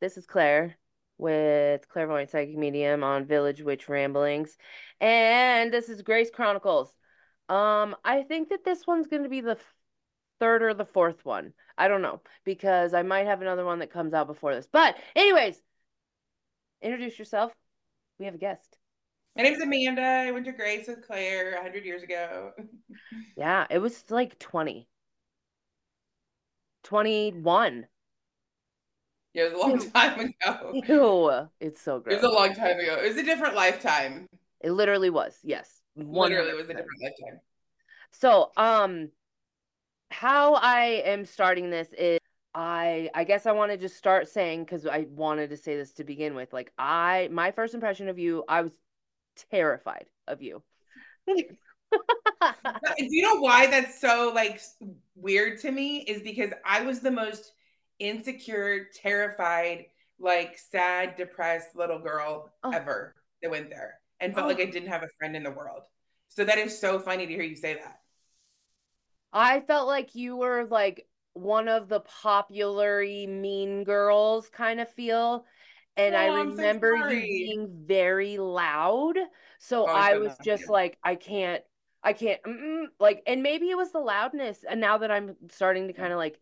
[0.00, 0.76] This is Claire
[1.18, 4.56] with Clairvoyant Psychic Medium on Village Witch Ramblings.
[4.98, 6.90] And this is Grace Chronicles.
[7.50, 9.58] Um, I think that this one's going to be the
[10.38, 11.52] third or the fourth one.
[11.76, 14.66] I don't know because I might have another one that comes out before this.
[14.72, 15.60] But, anyways,
[16.80, 17.52] introduce yourself.
[18.18, 18.78] We have a guest.
[19.36, 20.02] My name's Amanda.
[20.02, 22.52] I went to Grace with Claire 100 years ago.
[23.36, 24.88] yeah, it was like 20.
[26.84, 27.86] 21.
[29.34, 30.72] Yeah, it was a long time ago.
[30.88, 32.14] Ew, it's so gross.
[32.14, 32.96] It was a long time ago.
[32.96, 34.26] It was a different lifetime.
[34.60, 35.38] It literally was.
[35.42, 35.82] Yes.
[35.96, 36.30] 100%.
[36.30, 37.40] Literally was a different lifetime.
[38.12, 39.10] So, um
[40.10, 42.18] how I am starting this is
[42.54, 45.92] I I guess I want to just start saying cuz I wanted to say this
[45.94, 46.52] to begin with.
[46.52, 48.76] Like I my first impression of you, I was
[49.50, 50.62] terrified of you.
[51.26, 51.44] Do
[52.98, 54.60] you know why that's so like
[55.14, 57.52] weird to me is because I was the most
[58.00, 59.84] insecure, terrified,
[60.18, 62.72] like sad, depressed little girl oh.
[62.72, 64.48] ever that went there and felt oh.
[64.48, 65.82] like I didn't have a friend in the world.
[66.28, 68.00] So that is so funny to hear you say that.
[69.32, 75.44] I felt like you were like one of the popular mean girls kind of feel.
[75.96, 79.16] And oh, I remember so you being very loud.
[79.58, 81.62] So oh, I was just like, I can't,
[82.02, 82.40] I can't,
[82.98, 84.64] like, and maybe it was the loudness.
[84.68, 86.40] And now that I'm starting to kind of like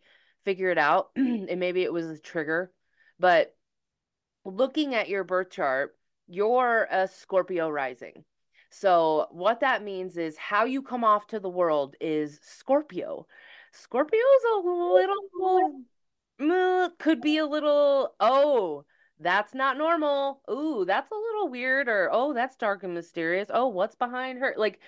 [0.49, 2.73] figure it out and maybe it was a trigger
[3.21, 3.55] but
[4.47, 5.95] looking at your birth chart
[6.29, 8.25] you're a scorpio rising.
[8.71, 13.27] So what that means is how you come off to the world is scorpio.
[13.73, 15.83] Scorpio's a little
[16.99, 18.85] could be a little oh
[19.21, 20.43] that's not normal.
[20.51, 23.49] Ooh that's a little weird or oh that's dark and mysterious.
[23.53, 24.55] Oh what's behind her?
[24.57, 24.81] Like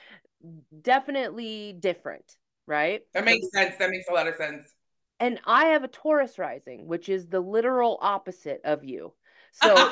[0.83, 3.03] definitely different right?
[3.15, 3.75] That makes sense.
[3.79, 4.75] That makes a lot of sense
[5.21, 9.13] and I have a Taurus rising, which is the literal opposite of you.
[9.53, 9.89] So,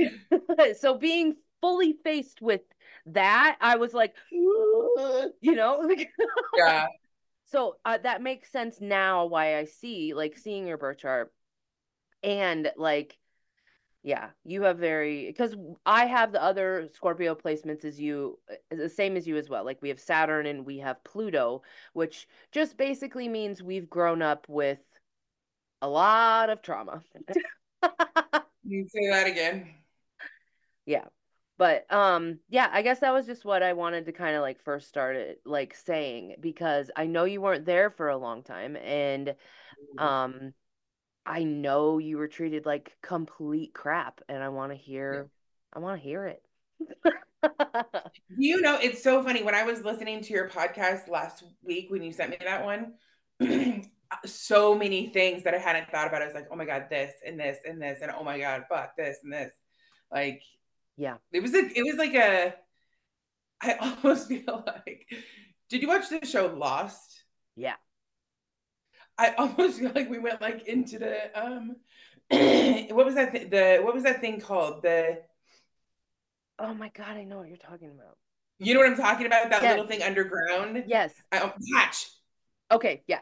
[0.78, 2.62] so being fully faced with
[3.06, 5.88] that, I was like, you know,
[6.56, 6.86] yeah.
[7.46, 11.32] So uh, that makes sense now why I see like seeing your birth chart
[12.22, 13.18] and like
[14.02, 15.54] yeah, you have very because
[15.86, 19.64] I have the other Scorpio placements as you uh, the same as you as well.
[19.64, 24.46] Like we have Saturn and we have Pluto, which just basically means we've grown up
[24.48, 24.80] with
[25.82, 27.02] a lot of trauma.
[28.64, 29.68] you say that again.
[30.84, 31.04] Yeah.
[31.56, 34.60] But um yeah, I guess that was just what I wanted to kind of like
[34.64, 38.74] first start it like saying because I know you weren't there for a long time
[38.76, 39.98] and mm-hmm.
[40.04, 40.54] um
[41.24, 45.28] I know you were treated like complete crap and I want to hear
[45.72, 46.42] I want to hear it.
[48.36, 52.02] you know, it's so funny when I was listening to your podcast last week when
[52.02, 52.94] you sent me that one,
[54.26, 56.22] so many things that I hadn't thought about.
[56.22, 58.64] I was like, "Oh my god, this and this and this and oh my god,
[58.68, 59.52] fuck this and this."
[60.10, 60.42] Like
[60.96, 61.16] yeah.
[61.32, 62.54] It was a it was like a
[63.60, 65.06] I almost feel like
[65.68, 67.24] Did you watch the show Lost?
[67.56, 67.76] Yeah.
[69.22, 71.76] I almost feel like we went like into the um
[72.30, 74.82] what was that th- the what was that thing called?
[74.82, 75.20] The
[76.58, 78.16] oh my god I know what you're talking about.
[78.58, 79.50] you know what I'm talking about?
[79.50, 79.70] That yes.
[79.70, 80.84] little thing underground?
[80.86, 81.12] Yes.
[81.30, 82.08] I, um, hatch.
[82.70, 83.20] Okay yeah.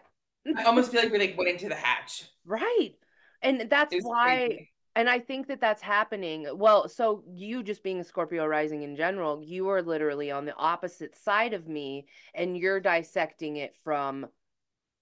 [0.56, 2.24] I almost feel like we like went into the hatch.
[2.46, 2.94] Right.
[3.42, 4.72] And that's why crazy.
[4.96, 6.46] and I think that that's happening.
[6.54, 10.56] Well so you just being a Scorpio rising in general you are literally on the
[10.56, 14.26] opposite side of me and you're dissecting it from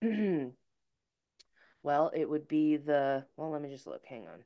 [1.83, 3.25] Well, it would be the.
[3.37, 4.05] Well, let me just look.
[4.06, 4.44] Hang on.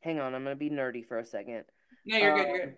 [0.00, 0.34] Hang on.
[0.34, 1.64] I'm going to be nerdy for a second.
[2.04, 2.48] No, you're um, good.
[2.48, 2.74] You're good.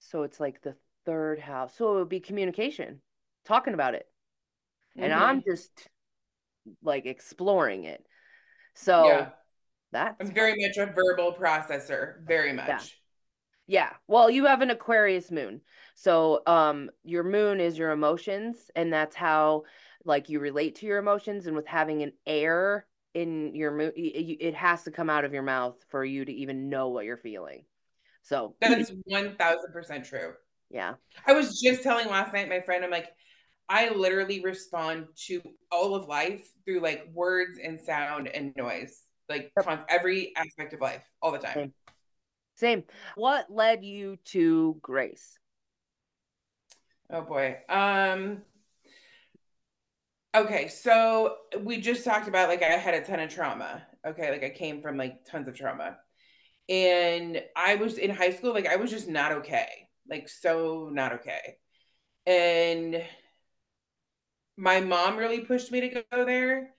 [0.00, 0.74] So it's like the
[1.04, 1.74] third house.
[1.76, 3.00] So it would be communication,
[3.44, 4.06] talking about it.
[4.96, 5.04] Mm-hmm.
[5.04, 5.88] And I'm just
[6.82, 8.04] like exploring it.
[8.74, 9.28] So yeah.
[9.92, 10.16] that's.
[10.20, 12.26] I'm very much a verbal processor.
[12.26, 12.68] Very much.
[12.68, 12.80] Yeah.
[13.70, 13.90] Yeah.
[14.06, 15.60] Well, you have an Aquarius moon.
[15.94, 19.64] So um your moon is your emotions and that's how
[20.04, 24.54] like you relate to your emotions and with having an air in your mood it
[24.54, 27.64] has to come out of your mouth for you to even know what you're feeling
[28.22, 30.32] so that's 1000% true
[30.70, 30.94] yeah
[31.26, 33.08] i was just telling last night my friend i'm like
[33.68, 35.40] i literally respond to
[35.72, 39.50] all of life through like words and sound and noise like
[39.88, 41.72] every aspect of life all the time Same.
[42.58, 42.82] Same.
[43.14, 45.38] What led you to Grace?
[47.08, 47.56] Oh boy.
[47.68, 48.42] Um
[50.34, 53.86] Okay, so we just talked about like I had a ton of trauma.
[54.06, 55.96] Okay, like I came from like tons of trauma.
[56.68, 59.88] And I was in high school, like I was just not okay.
[60.08, 61.56] Like so not okay.
[62.26, 63.04] And
[64.56, 66.70] my mom really pushed me to go there.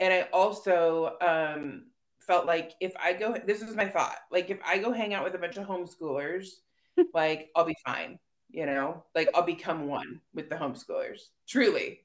[0.00, 1.86] and I also um,
[2.20, 5.24] felt like if I go, this is my thought, like if I go hang out
[5.24, 6.48] with a bunch of homeschoolers,
[7.14, 8.18] like I'll be fine,
[8.50, 11.20] you know, like I'll become one with the homeschoolers.
[11.48, 12.00] Truly.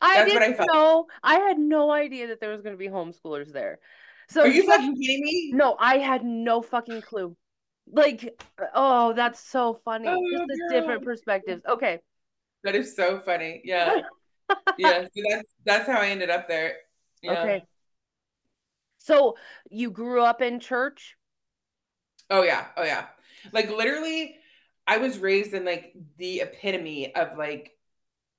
[0.00, 1.06] I didn't I know.
[1.22, 3.78] I had no idea that there was going to be homeschoolers there.
[4.28, 5.50] So are you fucking kidding me?
[5.52, 7.36] No, I had no fucking clue.
[7.92, 8.40] Like,
[8.74, 10.08] oh, that's so funny.
[10.08, 11.62] Oh, Just the different perspectives.
[11.68, 12.00] Okay.
[12.62, 13.62] That is so funny.
[13.64, 14.02] Yeah.
[14.78, 15.04] yeah.
[15.04, 16.76] So that's that's how I ended up there.
[17.22, 17.42] Yeah.
[17.42, 17.64] Okay.
[18.98, 19.36] So
[19.70, 21.16] you grew up in church?
[22.28, 22.66] Oh yeah.
[22.76, 23.06] Oh yeah.
[23.52, 24.36] Like literally,
[24.86, 27.72] I was raised in like the epitome of like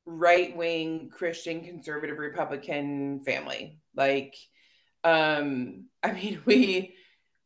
[0.05, 3.79] right wing Christian conservative Republican family.
[3.95, 4.35] Like,
[5.03, 6.95] um, I mean, we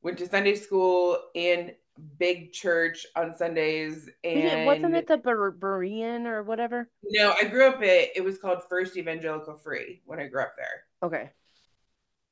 [0.02, 1.72] went to Sunday school in
[2.18, 4.10] big church on Sundays.
[4.24, 6.90] And wasn't it the Ber- Berean or whatever?
[7.04, 10.56] No, I grew up at it was called First Evangelical Free when I grew up
[10.58, 10.84] there.
[11.04, 11.32] Okay.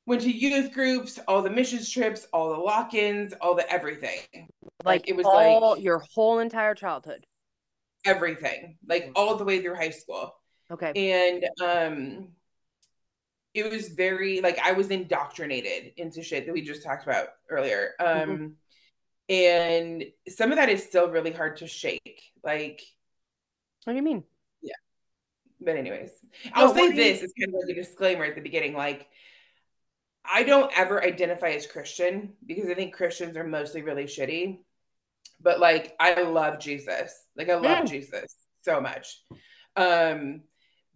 [0.06, 4.20] Went to youth groups, all the missions trips, all the lock-ins, all the everything.
[4.32, 7.26] Like, like it was all, like your whole entire childhood.
[8.04, 8.78] Everything.
[8.86, 10.34] Like all the way through high school.
[10.70, 10.92] Okay.
[10.94, 12.28] And um
[13.52, 17.92] it was very like I was indoctrinated into shit that we just talked about earlier.
[18.00, 18.46] Um mm-hmm
[19.28, 22.82] and some of that is still really hard to shake like
[23.84, 24.22] what do you mean
[24.62, 24.74] yeah
[25.60, 26.10] but anyways
[26.52, 29.06] i'll say this is kind of like a disclaimer at the beginning like
[30.24, 34.58] i don't ever identify as christian because i think christians are mostly really shitty
[35.44, 37.88] but like i love jesus like i love mm.
[37.88, 39.22] jesus so much
[39.76, 40.40] um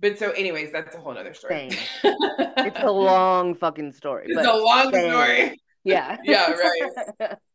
[0.00, 1.69] but so anyways that's a whole nother story
[2.05, 5.11] it's a long fucking story it's a long same.
[5.11, 7.37] story yeah yeah right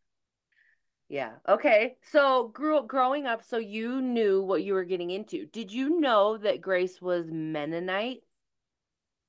[1.09, 1.33] Yeah.
[1.47, 1.97] Okay.
[2.11, 5.45] So grew growing up, so you knew what you were getting into.
[5.45, 8.21] Did you know that Grace was Mennonite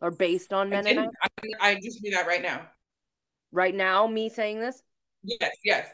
[0.00, 1.10] or based on Mennonite?
[1.22, 1.28] I,
[1.60, 2.62] I, I just knew that right now.
[3.52, 4.82] Right now, me saying this?
[5.25, 5.56] Yes.
[5.62, 5.88] Yes.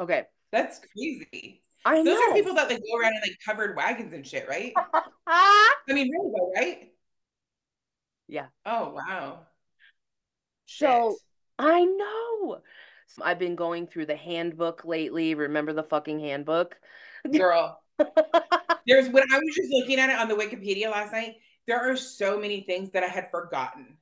[0.00, 0.24] Okay.
[0.50, 1.62] That's crazy.
[1.84, 2.04] I know.
[2.04, 2.30] Those know.
[2.30, 4.72] are people that like go around in like covered wagons and shit, right?
[5.26, 6.92] I mean, really though, right?
[8.28, 8.46] Yeah.
[8.64, 9.40] Oh wow.
[10.66, 11.18] So shit.
[11.58, 12.60] I know.
[13.20, 15.34] I've been going through the handbook lately.
[15.34, 16.76] Remember the fucking handbook?
[17.32, 17.80] Girl.
[18.86, 21.36] There's when I was just looking at it on the Wikipedia last night,
[21.66, 23.96] there are so many things that I had forgotten.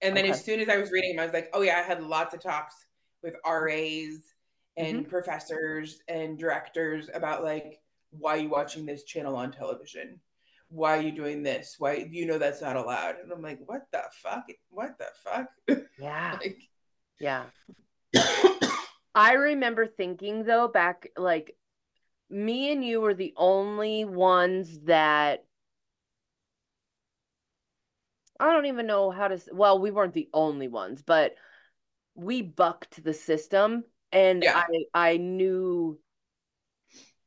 [0.00, 0.32] And then okay.
[0.32, 2.34] as soon as I was reading them, I was like, oh yeah, I had lots
[2.34, 2.74] of talks
[3.22, 4.31] with RAs
[4.76, 5.10] and mm-hmm.
[5.10, 7.80] professors and directors about like,
[8.10, 10.20] why are you watching this channel on television?
[10.68, 11.76] Why are you doing this?
[11.78, 13.16] Why you know that's not allowed?
[13.22, 14.44] And I'm like, what the fuck?
[14.70, 15.48] What the fuck?
[15.98, 16.38] Yeah.
[16.40, 16.62] like,
[17.20, 17.44] yeah.
[19.14, 21.54] I remember thinking though back like
[22.30, 25.44] me and you were the only ones that
[28.40, 31.34] I don't even know how to well we weren't the only ones but
[32.14, 34.64] we bucked the system and yeah.
[34.94, 35.98] I I knew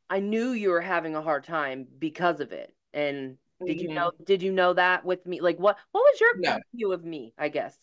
[0.09, 3.87] I knew you were having a hard time because of it and did mm-hmm.
[3.87, 6.59] you know did you know that with me like what what was your no.
[6.73, 7.77] view of me I guess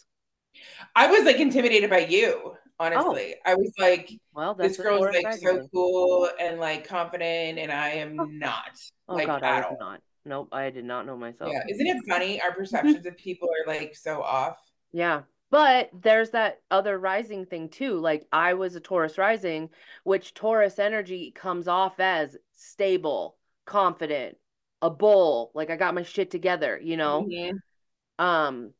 [0.94, 3.34] I was like intimidated by you honestly.
[3.46, 3.50] Oh.
[3.50, 8.18] I was like, well, this girl's like so cool and like confident, and I am
[8.18, 8.24] oh.
[8.24, 8.78] not.
[9.08, 9.76] Oh like, God, I was all.
[9.78, 10.00] not.
[10.24, 11.52] Nope, I did not know myself.
[11.52, 12.40] Yeah, isn't it funny?
[12.40, 14.56] Our perceptions of people are like so off.
[14.92, 17.98] Yeah, but there's that other rising thing too.
[17.98, 19.68] Like I was a Taurus rising,
[20.02, 24.38] which Taurus energy comes off as stable, confident,
[24.80, 25.52] a bull.
[25.54, 27.28] Like I got my shit together, you know.
[27.30, 28.24] Mm-hmm.
[28.24, 28.72] Um,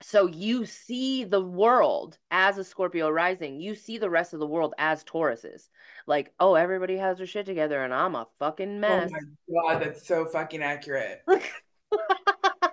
[0.00, 3.60] so you see the world as a Scorpio rising.
[3.60, 5.68] You see the rest of the world as Tauruses.
[6.06, 9.10] Like, oh, everybody has their shit together and I'm a fucking mess.
[9.14, 9.18] Oh
[9.52, 11.20] my god, that's so fucking accurate.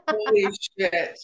[0.08, 0.48] Holy
[0.80, 1.20] shit.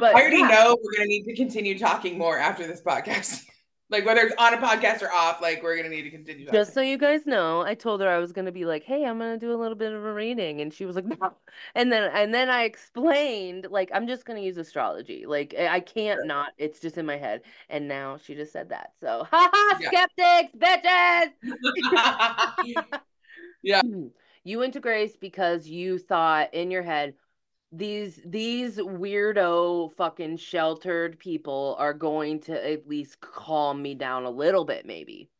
[0.00, 0.48] But I already yeah.
[0.48, 3.44] know we're gonna need to continue talking more after this podcast.
[3.90, 6.46] Like whether it's on a podcast or off, like we're gonna need to continue.
[6.46, 6.60] Talking.
[6.60, 9.18] Just so you guys know, I told her I was gonna be like, "Hey, I'm
[9.18, 11.34] gonna do a little bit of a reading," and she was like, "No,"
[11.74, 15.26] and then and then I explained like I'm just gonna use astrology.
[15.26, 16.52] Like I can't not.
[16.56, 17.42] It's just in my head.
[17.68, 18.92] And now she just said that.
[19.00, 21.30] So, ha ha skeptics, bitches.
[23.64, 23.80] yeah.
[23.82, 24.06] Hmm.
[24.44, 27.14] You went to Grace because you thought in your head,
[27.72, 34.30] these these weirdo fucking sheltered people are going to at least calm me down a
[34.30, 35.30] little bit maybe.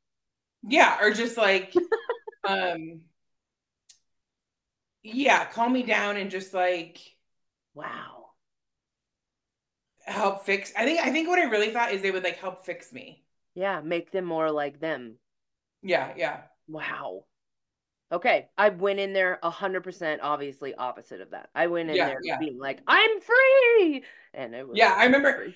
[0.62, 1.75] Yeah or just like
[2.49, 3.00] um
[5.02, 7.16] yeah calm me down and just like
[7.75, 8.30] wow.
[10.04, 12.64] help fix i think i think what i really thought is they would like help
[12.64, 13.25] fix me.
[13.54, 15.16] Yeah make them more like them.
[15.82, 16.42] Yeah yeah.
[16.68, 17.25] Wow
[18.12, 21.50] Okay, I went in there hundred percent, obviously opposite of that.
[21.54, 22.38] I went in yeah, there yeah.
[22.38, 24.76] being like, "I'm free," and it was.
[24.76, 25.46] Yeah, I remember.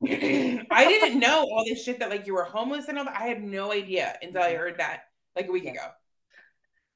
[0.06, 3.20] I didn't know all this shit that like you were homeless and all that.
[3.20, 4.58] I had no idea until I mm-hmm.
[4.58, 5.04] heard that
[5.36, 5.86] like a week ago.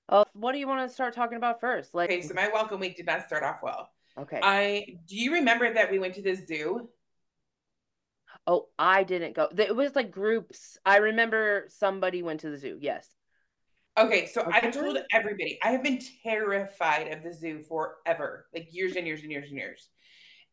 [0.09, 1.95] Oh, what do you want to start talking about first?
[1.95, 3.91] Like, okay, so my welcome week did not start off well.
[4.17, 4.41] Okay.
[4.43, 6.89] I do you remember that we went to the zoo?
[8.47, 9.49] Oh, I didn't go.
[9.57, 10.79] It was like groups.
[10.85, 12.79] I remember somebody went to the zoo.
[12.81, 13.09] Yes.
[13.99, 14.61] Okay, so okay.
[14.63, 19.23] I told everybody I have been terrified of the zoo forever, like years and years
[19.23, 19.91] and years and years.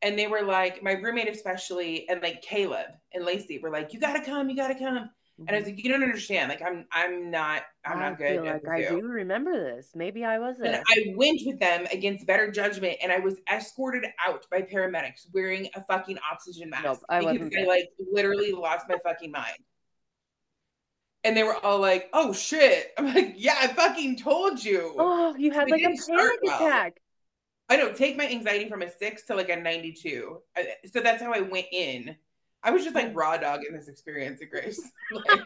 [0.02, 4.00] And they were like, my roommate especially, and like Caleb and Lacey were like, "You
[4.00, 5.10] gotta come, you gotta come."
[5.48, 5.76] And I was mm-hmm.
[5.76, 6.50] like, you don't understand.
[6.50, 8.44] Like, I'm, I'm not, I'm I not good.
[8.44, 9.92] like I do remember this.
[9.96, 10.58] Maybe I was.
[10.62, 15.28] And I went with them against better judgment, and I was escorted out by paramedics
[15.34, 19.58] wearing a fucking oxygen mask nope, I because I like literally lost my fucking mind.
[21.30, 25.36] And they were all like, "Oh shit!" I'm like, "Yeah, I fucking told you." Oh,
[25.38, 27.02] you had like a panic attack.
[27.70, 30.42] I don't take my anxiety from a six to like a 92.
[30.92, 32.16] So that's how I went in
[32.64, 33.16] I was just like mm.
[33.16, 34.82] raw dog in this experience at Grace.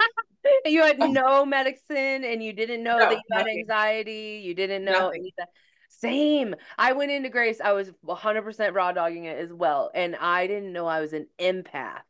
[0.66, 1.08] Like, you had oh.
[1.08, 4.42] no medicine and you didn't know no, that you had anxiety.
[4.44, 5.46] You didn't know anything.
[5.88, 6.54] Same.
[6.78, 7.62] I went into Grace.
[7.62, 9.90] I was 100% raw dogging it as well.
[9.96, 12.02] And I didn't know I was an empath.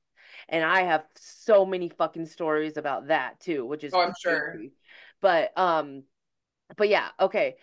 [0.49, 4.57] And I have so many fucking stories about that too, which is oh, I'm sure.
[5.21, 6.03] But um
[6.77, 7.55] but yeah, okay.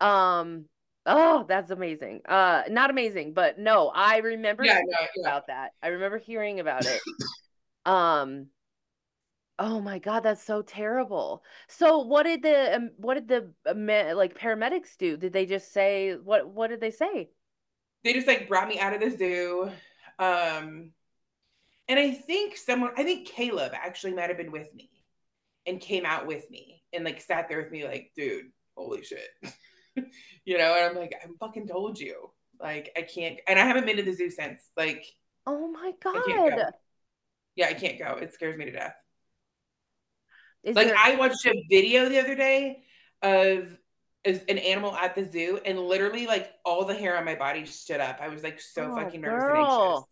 [0.00, 0.66] Um
[1.10, 2.20] Oh, that's amazing.
[2.28, 5.28] Uh not amazing, but no, I remember yeah, yeah, yeah.
[5.28, 5.72] about that.
[5.82, 7.00] I remember hearing about it.
[7.86, 8.46] um
[9.60, 11.42] Oh my god, that's so terrible.
[11.66, 15.16] So what did the um, what did the uh, like paramedics do?
[15.16, 17.30] Did they just say what what did they say?
[18.04, 19.70] They just like brought me out of the zoo.
[20.18, 20.92] Um
[21.88, 24.90] and I think someone I think Caleb actually might have been with me
[25.66, 29.28] and came out with me and like sat there with me like, dude, holy shit.
[30.44, 32.30] you know, and I'm like, I fucking told you.
[32.60, 34.62] Like, I can't, and I haven't been to the zoo since.
[34.76, 35.04] Like,
[35.46, 36.16] oh my god.
[36.26, 36.70] I
[37.54, 38.18] yeah, I can't go.
[38.20, 38.94] It scares me to death.
[40.64, 40.96] Is like, there...
[40.96, 42.82] I watched a video the other day
[43.22, 43.78] of
[44.24, 48.00] an animal at the zoo, and literally, like, all the hair on my body stood
[48.00, 48.18] up.
[48.20, 49.54] I was like so oh, fucking nervous girl.
[49.54, 50.04] and anxious.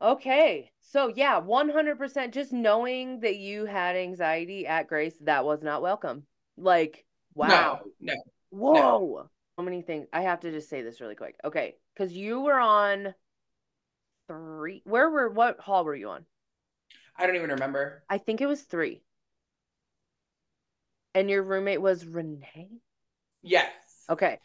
[0.00, 0.70] Okay.
[0.80, 6.24] So yeah, 100% just knowing that you had anxiety at Grace, that was not welcome.
[6.56, 7.82] Like Wow.
[8.00, 8.22] No, no.
[8.50, 8.74] Whoa.
[8.74, 9.30] No.
[9.58, 10.06] So many things.
[10.12, 11.36] I have to just say this really quick.
[11.44, 11.76] Okay.
[11.94, 13.14] Because you were on
[14.26, 14.82] three.
[14.84, 16.24] Where were, what hall were you on?
[17.16, 18.02] I don't even remember.
[18.08, 19.02] I think it was three.
[21.14, 22.70] And your roommate was Renee?
[23.42, 23.70] Yes.
[24.10, 24.38] Okay.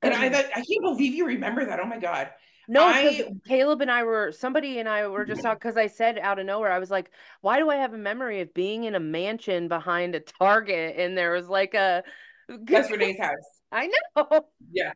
[0.00, 1.80] And I I can't believe you remember that.
[1.80, 2.30] Oh my God.
[2.70, 6.18] No, I, Caleb and I were somebody and I were just talking because I said
[6.18, 7.10] out of nowhere, I was like,
[7.40, 11.16] why do I have a memory of being in a mansion behind a Target and
[11.16, 12.02] there was like a
[12.48, 13.32] That's Renee's house.
[13.72, 14.44] I know.
[14.70, 14.92] Yeah.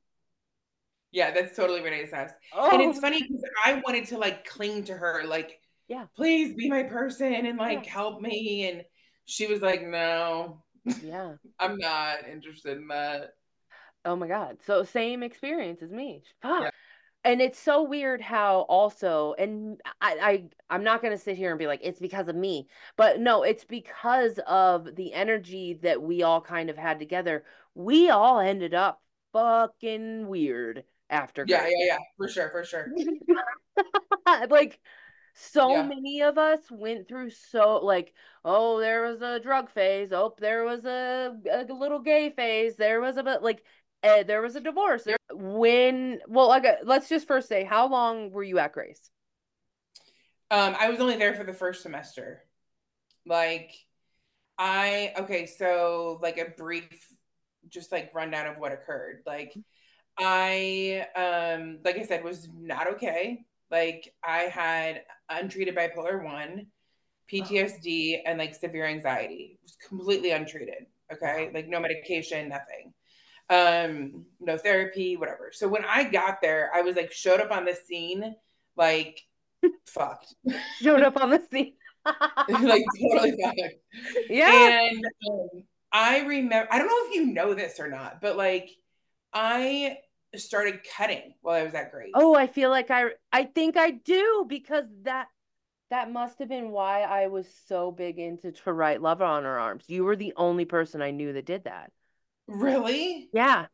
[1.11, 2.31] Yeah, that's totally Renee's house.
[2.55, 2.71] Oh.
[2.73, 3.01] And it's oh.
[3.01, 7.35] funny because I wanted to like cling to her, like, yeah, please be my person
[7.35, 7.91] and like yeah.
[7.91, 8.69] help me.
[8.71, 8.83] And
[9.25, 10.63] she was like, No,
[11.03, 13.31] yeah, I'm not interested in that.
[14.05, 14.59] Oh my god.
[14.67, 16.23] So same experience as me.
[16.43, 16.63] Fuck.
[16.65, 16.71] Yeah
[17.25, 21.51] and it's so weird how also and I, I i'm not going to sit here
[21.51, 26.03] and be like it's because of me but no it's because of the energy that
[26.03, 27.45] we all kind of had together.
[27.75, 29.01] We all ended up
[29.33, 32.89] fucking weird after yeah yeah yeah for sure for sure.
[34.51, 34.79] Like
[35.35, 35.83] so yeah.
[35.83, 38.13] many of us went through so like
[38.45, 40.13] oh there was a drug phase.
[40.13, 42.77] Oh there was a, a little gay phase.
[42.77, 43.65] There was a but like
[44.03, 45.07] uh, there was a divorce.
[45.33, 49.11] When well, like uh, let's just first say, how long were you at Grace?
[50.51, 52.43] Um, I was only there for the first semester.
[53.25, 53.73] Like,
[54.59, 57.09] I okay, so like a brief,
[57.69, 59.23] just like rundown of what occurred.
[59.27, 59.55] Like,
[60.19, 63.45] I um, like I said, was not okay.
[63.71, 66.67] Like, I had untreated bipolar one,
[67.33, 69.59] PTSD, and like severe anxiety.
[69.59, 70.87] It was completely untreated.
[71.13, 72.93] Okay, like no medication, nothing
[73.53, 75.51] um, no therapy, whatever.
[75.53, 78.35] So when I got there, I was like, showed up on the scene,
[78.77, 79.21] like,
[79.87, 80.35] fucked.
[80.81, 81.75] Showed up on the scene.
[82.05, 83.61] like totally fucked.
[84.31, 84.89] Yeah.
[84.89, 88.71] And um, I remember, I don't know if you know this or not, but like,
[89.35, 89.99] I
[90.35, 92.13] started cutting while I was at Grace.
[92.15, 95.29] Oh, I feel like I, I think I do because that
[95.91, 99.59] that must have been why I was so big into to write Love on Her
[99.59, 99.85] Arms.
[99.89, 101.93] You were the only person I knew that did that.
[102.53, 103.29] Really?
[103.33, 103.67] Yeah.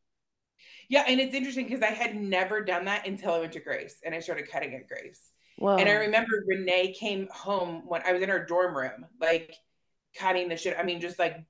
[0.88, 3.96] Yeah, and it's interesting because I had never done that until I went to Grace
[4.04, 5.20] and I started cutting at Grace.
[5.58, 5.76] Whoa.
[5.76, 9.54] And I remember Renee came home when I was in her dorm room, like
[10.16, 10.76] cutting the shit.
[10.78, 11.44] I mean, just like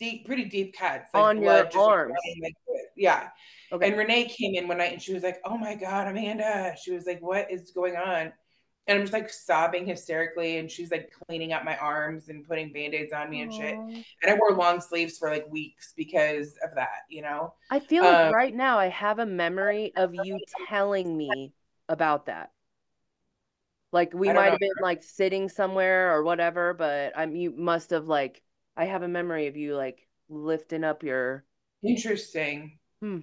[0.00, 2.14] deep, pretty deep cuts like on your arms.
[2.42, 2.54] Like,
[2.96, 3.28] yeah.
[3.70, 3.88] Okay.
[3.88, 6.92] And Renee came in one night and she was like, "Oh my god, Amanda!" She
[6.92, 8.32] was like, "What is going on?"
[8.86, 12.72] And I'm just like sobbing hysterically, and she's like cleaning up my arms and putting
[12.72, 13.42] band-aids on me Aww.
[13.42, 13.74] and shit.
[13.74, 17.54] And I wore long sleeves for like weeks because of that, you know.
[17.70, 20.38] I feel like um, right now I have a memory of you
[20.68, 21.52] telling me
[21.88, 22.52] about that.
[23.92, 28.08] Like we might have been like sitting somewhere or whatever, but I'm you must have
[28.08, 28.42] like
[28.76, 31.44] I have a memory of you like lifting up your
[31.82, 32.78] interesting.
[33.00, 33.20] Hmm.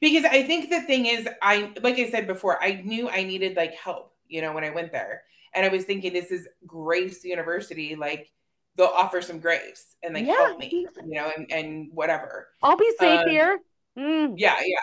[0.00, 3.56] Because I think the thing is, I like I said before, I knew I needed
[3.56, 5.22] like help, you know, when I went there.
[5.54, 8.30] And I was thinking this is Grace University, like
[8.76, 10.34] they'll offer some grace and like yeah.
[10.34, 12.48] help me, you know, and, and whatever.
[12.62, 13.58] I'll be safe um, here.
[13.98, 14.34] Mm.
[14.38, 14.76] Yeah, yeah.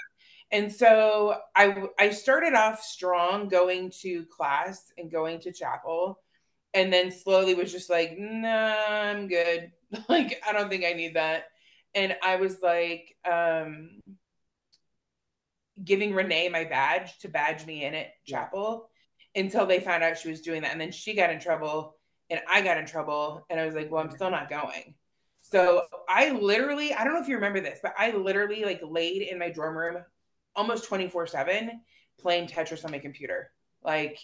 [0.51, 6.19] And so I I started off strong going to class and going to chapel
[6.73, 9.71] and then slowly was just like, "Nah, I'm good.
[10.09, 11.45] like I don't think I need that."
[11.95, 14.01] And I was like um
[15.83, 18.89] giving Renee my badge to badge me in at chapel
[19.35, 21.95] until they found out she was doing that and then she got in trouble
[22.29, 24.95] and I got in trouble and I was like, "Well, I'm still not going."
[25.41, 29.23] So I literally, I don't know if you remember this, but I literally like laid
[29.23, 29.97] in my dorm room
[30.55, 31.81] almost 24 7
[32.19, 33.51] playing Tetris on my computer.
[33.83, 34.19] Like,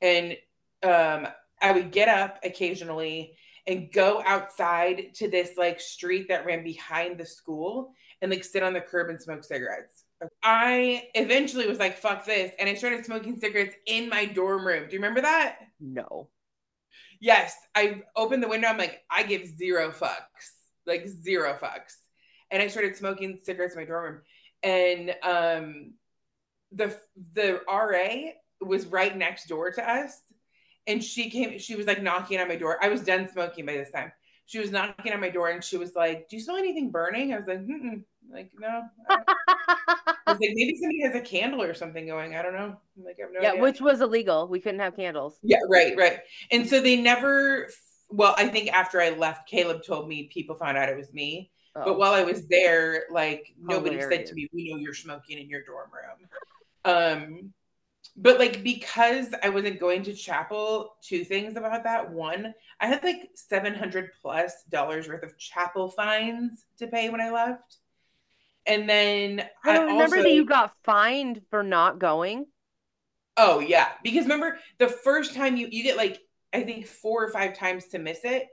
[0.00, 0.36] and
[0.82, 1.28] um,
[1.60, 7.18] I would get up occasionally and go outside to this like street that ran behind
[7.18, 10.03] the school and like sit on the curb and smoke cigarettes.
[10.42, 12.52] I eventually was like, fuck this.
[12.58, 14.86] And I started smoking cigarettes in my dorm room.
[14.88, 15.58] Do you remember that?
[15.80, 16.28] No.
[17.20, 17.54] Yes.
[17.74, 18.68] I opened the window.
[18.68, 20.50] I'm like, I give zero fucks,
[20.86, 21.94] like zero fucks.
[22.50, 24.20] And I started smoking cigarettes in my dorm room
[24.64, 25.92] and um,
[26.72, 26.96] the
[27.34, 30.20] the RA was right next door to us,
[30.86, 31.58] and she came.
[31.58, 32.82] She was like knocking on my door.
[32.82, 34.10] I was done smoking by this time.
[34.46, 37.32] She was knocking on my door, and she was like, "Do you smell anything burning?"
[37.32, 38.02] I was like, Mm-mm.
[38.30, 39.22] "Like no." I,
[40.26, 42.76] I was like, "Maybe somebody has a candle or something going." I don't know.
[42.96, 43.62] Like, I have no yeah, idea.
[43.62, 44.48] which was illegal.
[44.48, 45.38] We couldn't have candles.
[45.42, 46.20] Yeah, right, right.
[46.50, 47.68] And so they never.
[48.10, 51.50] Well, I think after I left, Caleb told me people found out it was me
[51.76, 51.84] Oh.
[51.84, 54.18] But while I was there, like nobody Hilarious.
[54.18, 56.28] said to me, "We know you're smoking in your dorm room."
[56.84, 57.52] Um,
[58.16, 62.12] but like because I wasn't going to chapel, two things about that.
[62.12, 67.20] One, I had like seven hundred plus dollars worth of chapel fines to pay when
[67.20, 67.78] I left,
[68.66, 72.46] and then I, I remember also, that you got fined for not going.
[73.36, 76.20] Oh yeah, because remember the first time you you get like
[76.52, 78.46] I think four or five times to miss it,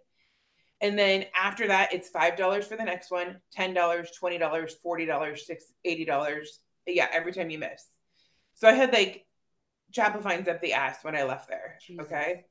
[0.82, 6.46] and then after that, it's $5 for the next one, $10, $20, $40, six, $80.
[6.88, 7.86] Yeah, every time you miss.
[8.56, 9.26] So I had like
[9.92, 11.78] chapel fines up the ass when I left there.
[11.86, 12.06] Jesus.
[12.06, 12.46] Okay.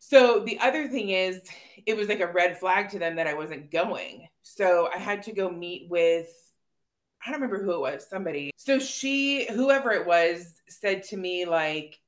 [0.00, 1.40] So the other thing is,
[1.86, 4.26] it was like a red flag to them that I wasn't going.
[4.42, 6.28] So I had to go meet with,
[7.26, 8.52] I don't remember who it was, somebody.
[8.56, 11.98] So she, whoever it was, said to me, like,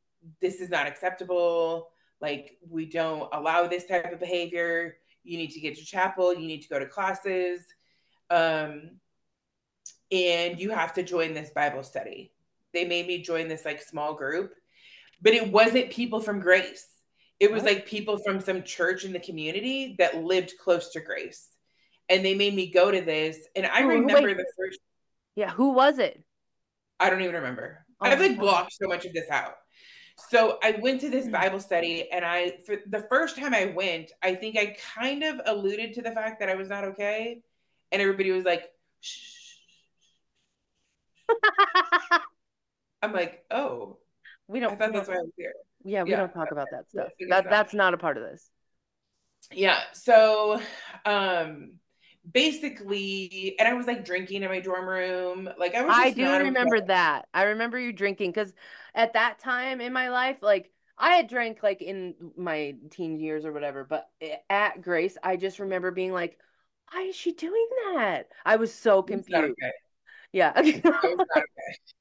[0.41, 1.89] this is not acceptable.
[2.21, 4.97] Like, we don't allow this type of behavior
[5.29, 7.61] you need to get to chapel, you need to go to classes,
[8.31, 8.93] um,
[10.11, 12.33] and you have to join this Bible study.
[12.73, 14.55] They made me join this like small group,
[15.21, 16.87] but it wasn't people from Grace.
[17.41, 21.49] It was like people from some church in the community that lived close to Grace.
[22.09, 23.39] And they made me go to this.
[23.55, 24.37] And I remember wait.
[24.39, 24.81] the first.
[25.39, 26.21] Yeah, who was it?
[26.99, 27.87] I don't even remember.
[28.01, 29.55] Oh, I've like blocked so much of this out.
[30.31, 31.33] So I went to this mm.
[31.33, 35.41] Bible study, and I, for the first time I went, I think I kind of
[35.47, 37.41] alluded to the fact that I was not okay,
[37.93, 38.65] and everybody was like,
[38.99, 39.55] Shh.
[43.01, 43.99] I'm like, oh,
[44.49, 44.73] we don't.
[44.73, 45.53] I thought that's why I was here.
[45.85, 46.17] Yeah, we yeah.
[46.17, 47.11] don't talk about that stuff.
[47.29, 48.51] That that's not a part of this.
[49.53, 49.79] Yeah.
[49.93, 50.61] So,
[51.07, 51.75] um,
[52.33, 55.49] basically, and I was like drinking in my dorm room.
[55.59, 55.95] Like I was.
[55.95, 57.29] I do remember that.
[57.35, 58.53] I remember you drinking because
[58.95, 63.45] at that time in my life, like I had drank like in my teen years
[63.45, 64.09] or whatever, but
[64.51, 66.39] at Grace, I just remember being like,
[66.93, 68.29] why is she doing that?
[68.45, 69.53] I was so confused.
[69.61, 69.73] Okay.
[70.33, 70.53] Yeah.
[70.57, 70.83] okay.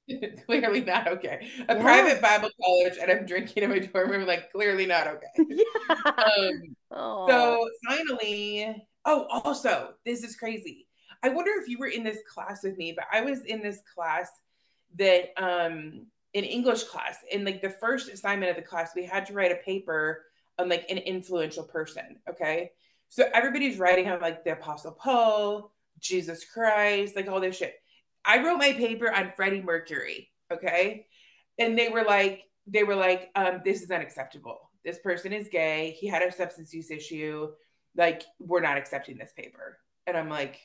[0.46, 1.48] clearly not okay.
[1.68, 1.82] A yeah.
[1.82, 5.28] private Bible college and I'm drinking in my dorm room, like clearly not okay.
[5.50, 6.12] Yeah.
[6.92, 10.88] Um, so finally, oh, also, this is crazy.
[11.24, 13.80] I wonder if you were in this class with me, but I was in this
[13.94, 14.30] class
[14.98, 17.18] that um in English class.
[17.32, 20.26] In like the first assignment of the class, we had to write a paper
[20.60, 22.18] on like an influential person.
[22.30, 22.72] Okay.
[23.10, 27.76] So everybody's writing on like the Apostle Paul, Jesus Christ, like all this shit.
[28.28, 30.30] I wrote my paper on Freddie Mercury.
[30.52, 31.08] Okay.
[31.58, 34.70] And they were like, they were like, um, this is unacceptable.
[34.84, 35.96] This person is gay.
[36.00, 37.50] He had a substance use issue.
[37.96, 39.80] like we're not accepting this paper.
[40.06, 40.60] And I'm like,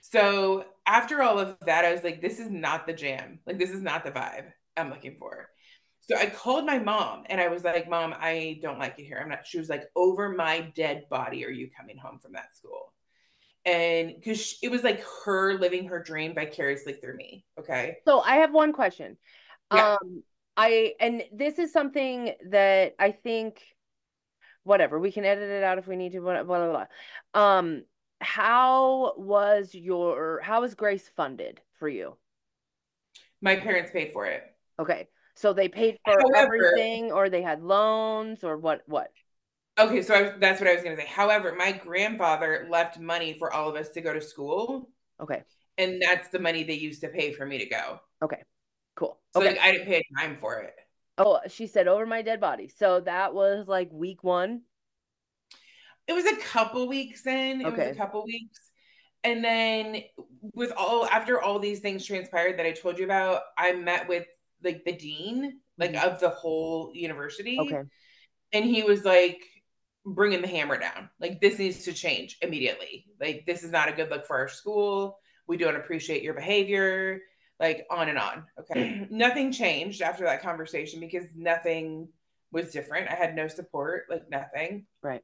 [0.00, 3.40] so after all of that, I was like, this is not the jam.
[3.46, 5.48] Like, this is not the vibe I'm looking for.
[6.08, 9.18] So I called my mom and I was like, Mom, I don't like it here.
[9.20, 9.46] I'm not.
[9.46, 12.92] She was like, Over my dead body, are you coming home from that school?
[13.66, 17.44] And because it was like her living her dream vicariously through me.
[17.58, 17.98] Okay.
[18.06, 19.18] So I have one question.
[19.74, 19.96] Yeah.
[20.00, 20.22] Um,
[20.56, 23.60] I, and this is something that I think,
[24.62, 26.86] whatever, we can edit it out if we need to, blah, blah, blah.
[27.34, 27.42] blah.
[27.58, 27.82] Um,
[28.20, 32.16] how was your how was grace funded for you
[33.42, 34.42] my parents paid for it
[34.78, 39.10] okay so they paid for however, everything or they had loans or what what
[39.78, 43.36] okay so I, that's what i was going to say however my grandfather left money
[43.38, 45.42] for all of us to go to school okay
[45.78, 48.42] and that's the money they used to pay for me to go okay
[48.94, 49.50] cool so okay.
[49.50, 50.74] like, i didn't pay a dime for it
[51.18, 54.62] oh she said over my dead body so that was like week one
[56.06, 57.60] it was a couple weeks in.
[57.60, 57.88] It okay.
[57.88, 58.58] was a couple weeks.
[59.24, 60.02] And then
[60.54, 64.26] with all after all these things transpired that I told you about, I met with
[64.62, 66.08] like the dean, like mm-hmm.
[66.08, 67.58] of the whole university.
[67.58, 67.82] Okay.
[68.52, 69.42] And he was like
[70.06, 71.10] bringing the hammer down.
[71.20, 73.06] Like this needs to change immediately.
[73.20, 75.18] Like this is not a good look for our school.
[75.46, 77.20] We don't appreciate your behavior.
[77.60, 78.44] Like on and on.
[78.60, 79.06] Okay.
[79.10, 82.08] nothing changed after that conversation because nothing
[82.52, 83.10] was different.
[83.10, 84.86] I had no support, like nothing.
[85.02, 85.22] Right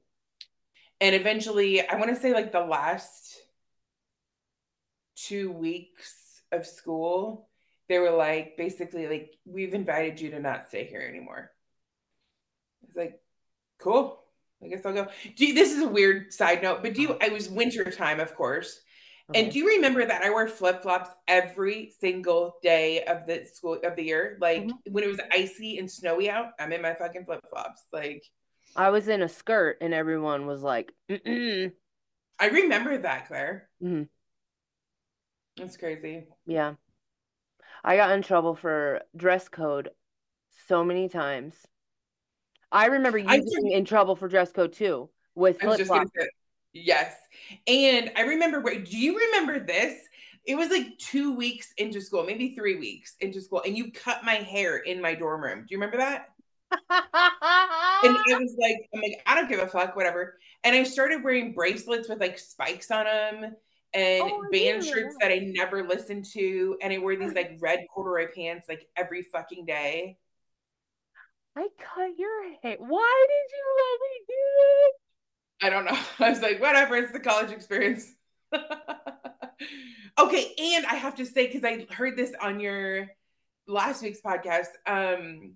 [1.02, 3.36] and eventually i want to say like the last
[5.16, 7.48] two weeks of school
[7.88, 11.50] they were like basically like we've invited you to not stay here anymore
[12.84, 13.20] it's like
[13.78, 14.21] cool
[14.64, 17.16] i guess i'll go do you, this is a weird side note but do you
[17.20, 18.80] it was winter time of course
[19.30, 19.42] okay.
[19.42, 23.96] and do you remember that i wore flip-flops every single day of the school of
[23.96, 24.92] the year like mm-hmm.
[24.92, 28.22] when it was icy and snowy out i'm in my fucking flip-flops like
[28.74, 31.72] I was in a skirt and everyone was like, Mm-mm.
[32.38, 33.68] I remember that, Claire.
[33.82, 34.04] Mm-hmm.
[35.56, 36.26] That's crazy.
[36.46, 36.74] Yeah.
[37.84, 39.90] I got in trouble for dress code
[40.68, 41.54] so many times.
[42.72, 46.10] I remember you getting in trouble for dress code too with flip flops.
[46.72, 47.14] Yes.
[47.66, 50.00] And I remember, do you remember this?
[50.44, 54.24] It was like two weeks into school, maybe three weeks into school, and you cut
[54.24, 55.60] my hair in my dorm room.
[55.60, 56.30] Do you remember that?
[56.72, 60.38] and it was like, I'm like, I don't give a fuck, whatever.
[60.64, 63.56] And I started wearing bracelets with like spikes on them
[63.94, 65.28] and oh, band shirts that.
[65.28, 66.76] that I never listened to.
[66.82, 70.18] And I wore these like red corduroy pants like every fucking day.
[71.56, 72.76] I cut your hair.
[72.78, 74.34] Why did you let me do
[74.78, 74.94] it?
[75.62, 75.98] I don't know.
[76.26, 78.12] I was like, whatever, it's the college experience.
[80.18, 83.08] okay, and I have to say, because I heard this on your
[83.66, 85.54] last week's podcast, um,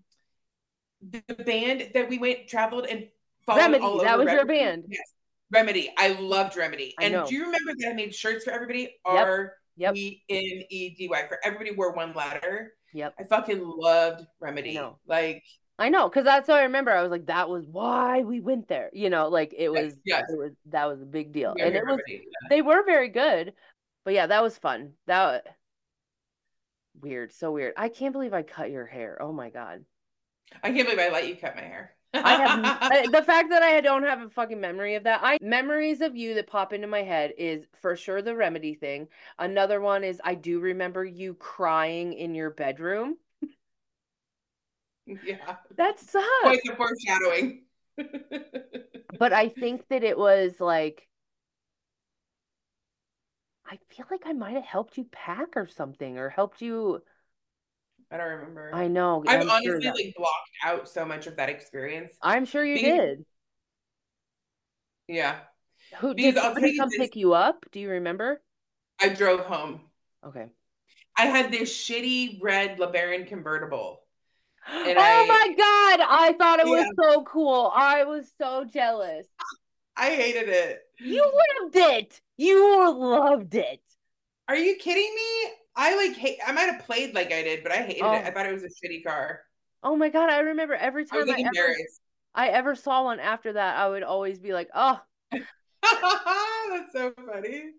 [1.01, 3.09] the band that we went traveled and
[3.45, 4.05] followed Remedy, all over.
[4.05, 4.55] That was Remedy.
[4.55, 4.85] your band.
[4.89, 5.13] Yes.
[5.51, 5.93] Remedy.
[5.97, 6.95] I loved Remedy.
[6.99, 7.27] I and know.
[7.27, 8.97] do you remember that I made shirts for everybody?
[9.05, 11.27] R E M E D Y.
[11.29, 12.73] For everybody wore one letter.
[12.93, 13.15] Yep.
[13.19, 14.81] I fucking loved Remedy.
[15.07, 15.45] Like
[15.79, 16.91] I know, because that's what I remember.
[16.91, 18.91] I was like, that was why we went there.
[18.93, 20.25] You know, like it was, yes.
[20.29, 22.01] it was that was a big deal, and it was.
[22.09, 22.19] Yeah.
[22.49, 23.53] They were very good,
[24.05, 24.93] but yeah, that was fun.
[25.07, 25.47] That
[27.01, 27.75] weird, so weird.
[27.77, 29.19] I can't believe I cut your hair.
[29.21, 29.85] Oh my god.
[30.63, 31.93] I can't believe I let you cut my hair.
[32.15, 35.21] I have the fact that I don't have a fucking memory of that.
[35.23, 39.09] I memories of you that pop into my head is for sure the remedy thing.
[39.39, 43.17] Another one is I do remember you crying in your bedroom.
[45.25, 45.57] Yeah.
[45.77, 46.27] That sucks.
[46.43, 47.63] Quite the foreshadowing.
[49.19, 51.07] but I think that it was like
[53.69, 57.03] I feel like I might have helped you pack or something or helped you
[58.11, 58.71] I don't remember.
[58.73, 59.25] I know.
[59.27, 62.13] I've I'm honestly sure like blocked out so much of that experience.
[62.23, 63.25] I'm sure you because, did.
[65.09, 65.37] Yeah.
[65.99, 67.65] Who did somebody come this, pick you up?
[67.73, 68.41] Do you remember?
[69.01, 69.81] I drove home.
[70.25, 70.47] Okay.
[71.19, 74.03] I had this shitty red LeBaron convertible.
[74.69, 76.07] And oh I, my god!
[76.09, 76.73] I thought it yeah.
[76.73, 77.73] was so cool.
[77.75, 79.27] I was so jealous.
[79.97, 80.81] I hated it.
[80.99, 82.21] You loved it.
[82.37, 83.81] You loved it.
[84.49, 85.51] Are you kidding me?
[85.77, 86.39] I like hate.
[86.47, 88.13] I might have played like I did, but I hated oh.
[88.13, 88.25] it.
[88.25, 88.33] I oh.
[88.33, 89.41] thought it was a shitty car.
[89.83, 90.31] Oh my god!
[90.31, 91.75] I remember every time I, I ever,
[92.35, 95.01] I ever saw one after that, I would always be like, "Oh,
[95.31, 97.71] that's so funny."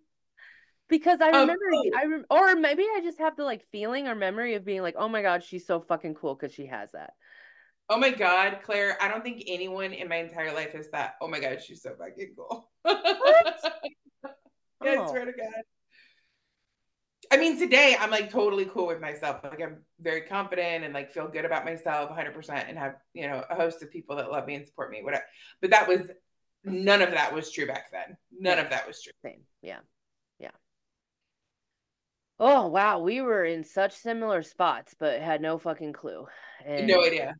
[0.89, 4.15] Because I remember, um, I rem- or maybe I just have the like feeling or
[4.15, 7.13] memory of being like, "Oh my god, she's so fucking cool" because she has that.
[7.89, 8.97] Oh my god, Claire!
[9.01, 11.15] I don't think anyone in my entire life has that.
[11.21, 12.69] Oh my god, she's so fucking cool.
[12.83, 13.59] What?
[14.83, 15.03] yeah, oh.
[15.03, 15.63] I swear to God.
[17.31, 19.43] I mean, today I'm like totally cool with myself.
[19.43, 23.43] Like I'm very confident and like feel good about myself 100% and have, you know,
[23.49, 25.25] a host of people that love me and support me, whatever.
[25.61, 26.09] But that was
[26.63, 28.17] none of that was true back then.
[28.31, 29.11] None of that was true.
[29.23, 29.41] Same.
[29.61, 29.69] Yeah.
[29.71, 29.79] Yeah.
[32.39, 36.27] Oh wow, we were in such similar spots, but had no fucking clue.
[36.65, 37.35] And no idea.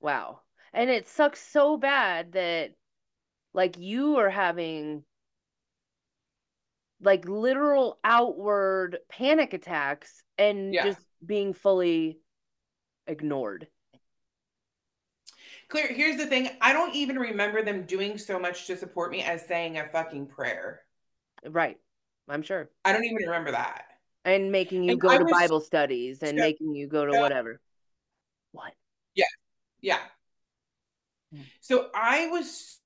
[0.00, 0.40] Wow.
[0.72, 2.72] And it sucks so bad that
[3.52, 5.04] like you are having
[7.00, 10.84] like literal outward panic attacks and yeah.
[10.84, 12.18] just being fully
[13.06, 13.68] ignored.
[15.68, 16.50] Claire, here's the thing.
[16.60, 20.26] I don't even remember them doing so much to support me as saying a fucking
[20.26, 20.82] prayer.
[21.48, 21.78] Right.
[22.28, 22.70] I'm sure.
[22.84, 23.84] I don't even remember that.
[24.24, 27.12] And making you and go I to Bible studies and so, making you go to
[27.12, 27.60] so, whatever.
[28.52, 28.72] What?
[29.14, 29.24] Yeah.
[29.80, 29.98] Yeah.
[31.32, 31.42] Hmm.
[31.60, 32.78] So I was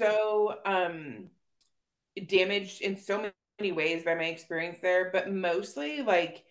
[0.00, 1.30] so um
[2.26, 6.44] damaged in so many ways by my experience there, but mostly like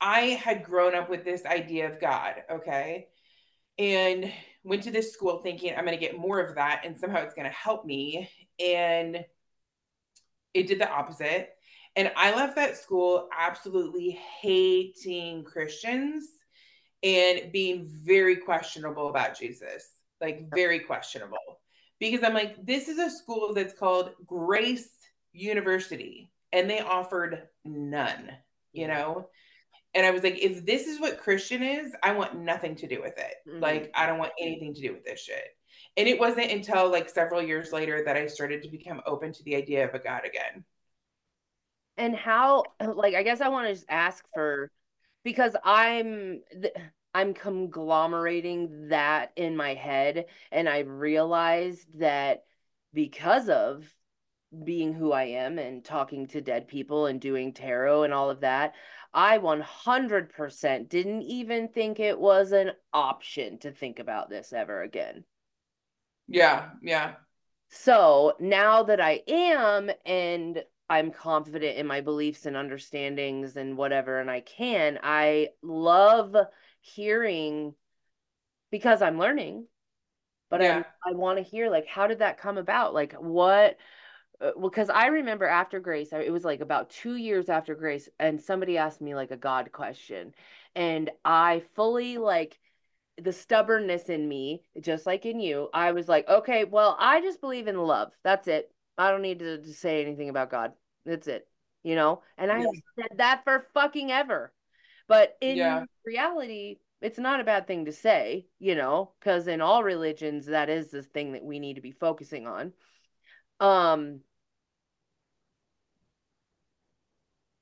[0.00, 3.08] I had grown up with this idea of God, okay?
[3.78, 7.22] And went to this school thinking I'm going to get more of that and somehow
[7.22, 8.30] it's going to help me.
[8.58, 9.24] And
[10.54, 11.55] it did the opposite.
[11.96, 16.28] And I left that school absolutely hating Christians
[17.02, 19.88] and being very questionable about Jesus,
[20.20, 21.60] like very questionable.
[21.98, 24.90] Because I'm like, this is a school that's called Grace
[25.32, 28.30] University, and they offered none,
[28.72, 29.28] you know?
[29.94, 33.00] And I was like, if this is what Christian is, I want nothing to do
[33.00, 33.34] with it.
[33.48, 33.62] Mm-hmm.
[33.62, 35.56] Like, I don't want anything to do with this shit.
[35.96, 39.42] And it wasn't until like several years later that I started to become open to
[39.44, 40.64] the idea of a God again.
[41.96, 44.70] And how, like, I guess I want to just ask for,
[45.24, 46.42] because I'm,
[47.14, 50.26] I'm conglomerating that in my head.
[50.52, 52.44] And I realized that
[52.92, 53.86] because of
[54.64, 58.40] being who I am and talking to dead people and doing tarot and all of
[58.40, 58.74] that,
[59.12, 65.24] I 100% didn't even think it was an option to think about this ever again.
[66.28, 67.14] Yeah, yeah.
[67.70, 74.20] So now that I am and I'm confident in my beliefs and understandings and whatever,
[74.20, 76.36] and I can, I love
[76.80, 77.74] hearing
[78.70, 79.66] because I'm learning,
[80.50, 80.84] but yeah.
[81.04, 82.94] I I want to hear like how did that come about?
[82.94, 83.76] Like what
[84.40, 88.08] Well, because uh, I remember after Grace, it was like about two years after Grace,
[88.18, 90.34] and somebody asked me like a God question,
[90.74, 92.58] and I fully like
[93.18, 95.68] the stubbornness in me, just like in you.
[95.74, 98.12] I was like, okay, well, I just believe in love.
[98.24, 98.70] That's it.
[98.98, 100.72] I don't need to, to say anything about God.
[101.04, 101.46] That's it.
[101.82, 102.70] You know, and I yeah.
[102.98, 104.52] said that for fucking ever.
[105.06, 105.84] But in yeah.
[106.04, 110.68] reality, it's not a bad thing to say, you know, because in all religions, that
[110.68, 112.72] is the thing that we need to be focusing on.
[113.60, 114.20] Um,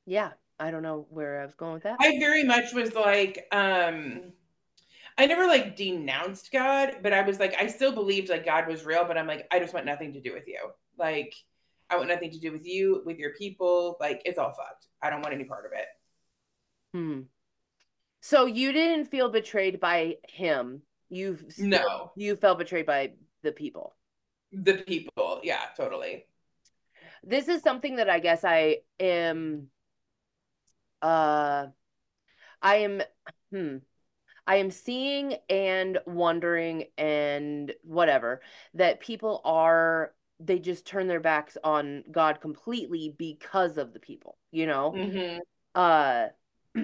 [0.06, 1.98] yeah, I don't know where I was going with that.
[2.00, 4.32] I very much was like, um,
[5.18, 8.84] I never like denounced God, but I was like, I still believed like God was
[8.84, 10.58] real, but I'm like, I just want nothing to do with you.
[10.98, 11.34] Like,
[11.90, 13.96] I want nothing to do with you, with your people.
[14.00, 14.86] Like, it's all fucked.
[15.02, 15.86] I don't want any part of it.
[16.92, 17.20] Hmm.
[18.20, 20.82] So you didn't feel betrayed by him.
[21.10, 22.12] You no.
[22.16, 23.94] You felt betrayed by the people.
[24.52, 26.24] The people, yeah, totally.
[27.22, 29.68] This is something that I guess I am
[31.02, 31.66] uh
[32.62, 33.02] I am
[33.52, 33.76] hmm
[34.46, 38.42] I am seeing and wondering and whatever
[38.74, 44.36] that people are they just turn their backs on God completely because of the people,
[44.50, 44.92] you know?
[44.92, 45.38] Mm-hmm.
[45.74, 46.26] Uh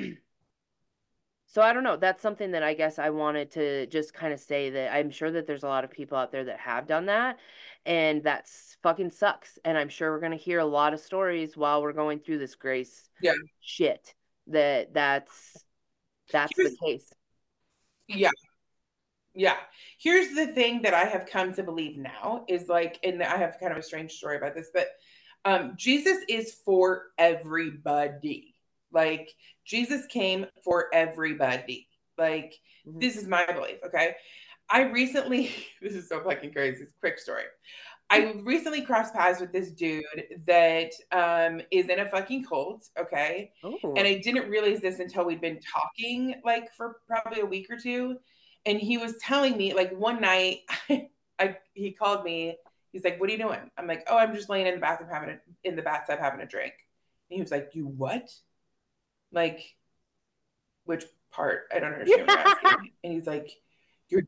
[1.47, 1.97] so I don't know.
[1.97, 5.31] That's something that I guess I wanted to just kind of say that I'm sure
[5.33, 7.39] that there's a lot of people out there that have done that
[7.87, 9.59] and that's fucking sucks.
[9.65, 12.39] And I'm sure we're going to hear a lot of stories while we're going through
[12.39, 13.33] this grace yeah.
[13.61, 14.15] shit
[14.47, 15.65] that that's
[16.33, 17.13] that's Here's, the case.
[18.07, 18.31] Yeah.
[19.35, 19.57] Yeah.
[19.99, 23.59] Here's the thing that I have come to believe now is like and I have
[23.61, 24.89] kind of a strange story about this, but
[25.45, 28.55] um Jesus is for everybody
[28.93, 29.31] like
[29.65, 31.89] Jesus came for everybody.
[32.19, 32.55] Like
[32.87, 32.99] mm-hmm.
[32.99, 33.79] this is my belief.
[33.87, 34.15] Okay.
[34.69, 35.51] I recently,
[35.83, 36.83] this is so fucking crazy.
[36.83, 37.45] It's quick story.
[38.13, 40.03] I recently crossed paths with this dude
[40.45, 42.89] that um, is in a fucking cult.
[42.99, 43.53] Okay.
[43.65, 43.95] Ooh.
[43.97, 47.77] And I didn't realize this until we'd been talking like for probably a week or
[47.77, 48.17] two.
[48.67, 50.61] And he was telling me like one night,
[51.39, 52.57] I, he called me.
[52.93, 55.11] He's like, "What are you doing?" I'm like, "Oh, I'm just laying in the bathroom
[55.11, 56.75] having a, in the bathtub having a drink."
[57.31, 58.31] And he was like, "You what?"
[59.33, 59.75] like,
[60.85, 61.69] which part?
[61.75, 62.79] I don't understand what.
[63.05, 63.51] And he's like,
[64.09, 64.23] you're,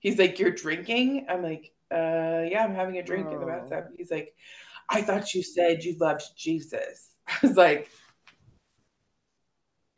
[0.00, 1.26] he's like, you're drinking?
[1.28, 3.34] I'm like, uh, yeah, I'm having a drink oh.
[3.34, 3.84] in the bathtub.
[3.88, 3.94] Oh.
[3.96, 4.34] He's like,
[4.90, 7.10] I thought you said you loved Jesus.
[7.28, 7.90] I was like,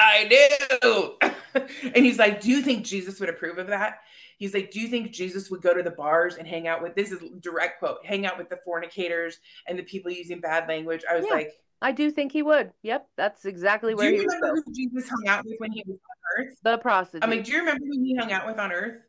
[0.01, 1.31] I do.
[1.95, 3.99] and he's like, Do you think Jesus would approve of that?
[4.39, 6.95] He's like, Do you think Jesus would go to the bars and hang out with
[6.95, 11.03] this is direct quote, hang out with the fornicators and the people using bad language?
[11.09, 12.73] I was yeah, like, I do think he would.
[12.83, 15.97] Yep, that's exactly where do you remember who Jesus hung out with when he was
[15.97, 16.57] on earth?
[16.63, 17.25] The prostitute.
[17.25, 19.01] I'm like, do you remember who he hung out with on earth?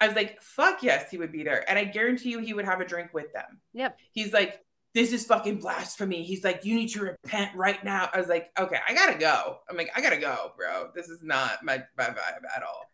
[0.00, 1.68] I was like, fuck yes, he would be there.
[1.68, 3.60] And I guarantee you he would have a drink with them.
[3.74, 3.98] Yep.
[4.12, 4.63] He's like,
[4.94, 6.22] this is fucking blasphemy.
[6.22, 8.08] He's like, you need to repent right now.
[8.12, 9.58] I was like, okay, I gotta go.
[9.68, 10.90] I'm like, I gotta go, bro.
[10.94, 12.90] This is not my, my vibe at all.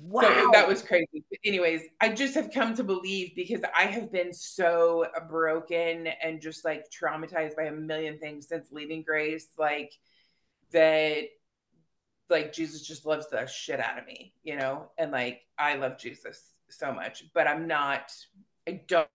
[0.00, 0.22] Wow.
[0.22, 1.22] So that was crazy.
[1.30, 6.40] But anyways, I just have come to believe because I have been so broken and
[6.40, 9.92] just like traumatized by a million things since leaving Grace, like
[10.72, 11.24] that
[12.30, 14.90] like Jesus just loves the shit out of me, you know?
[14.96, 18.10] And like I love Jesus so much, but I'm not
[18.66, 19.08] I don't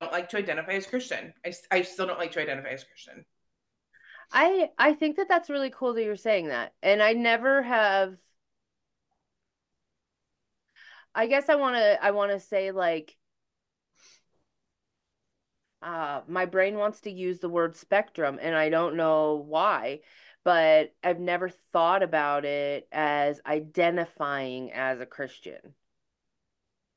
[0.00, 1.32] don't like to identify as Christian.
[1.44, 3.24] I, I still don't like to identify as Christian.
[4.30, 6.74] I I think that that's really cool that you're saying that.
[6.82, 8.16] And I never have
[11.14, 13.16] I guess I want to I want to say like
[15.82, 20.00] uh my brain wants to use the word spectrum and I don't know why,
[20.44, 25.74] but I've never thought about it as identifying as a Christian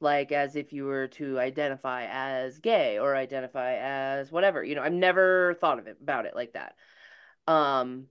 [0.01, 4.81] like as if you were to identify as gay or identify as whatever you know
[4.81, 6.75] i've never thought of it about it like that
[7.47, 8.07] um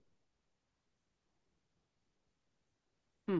[3.27, 3.39] hmm.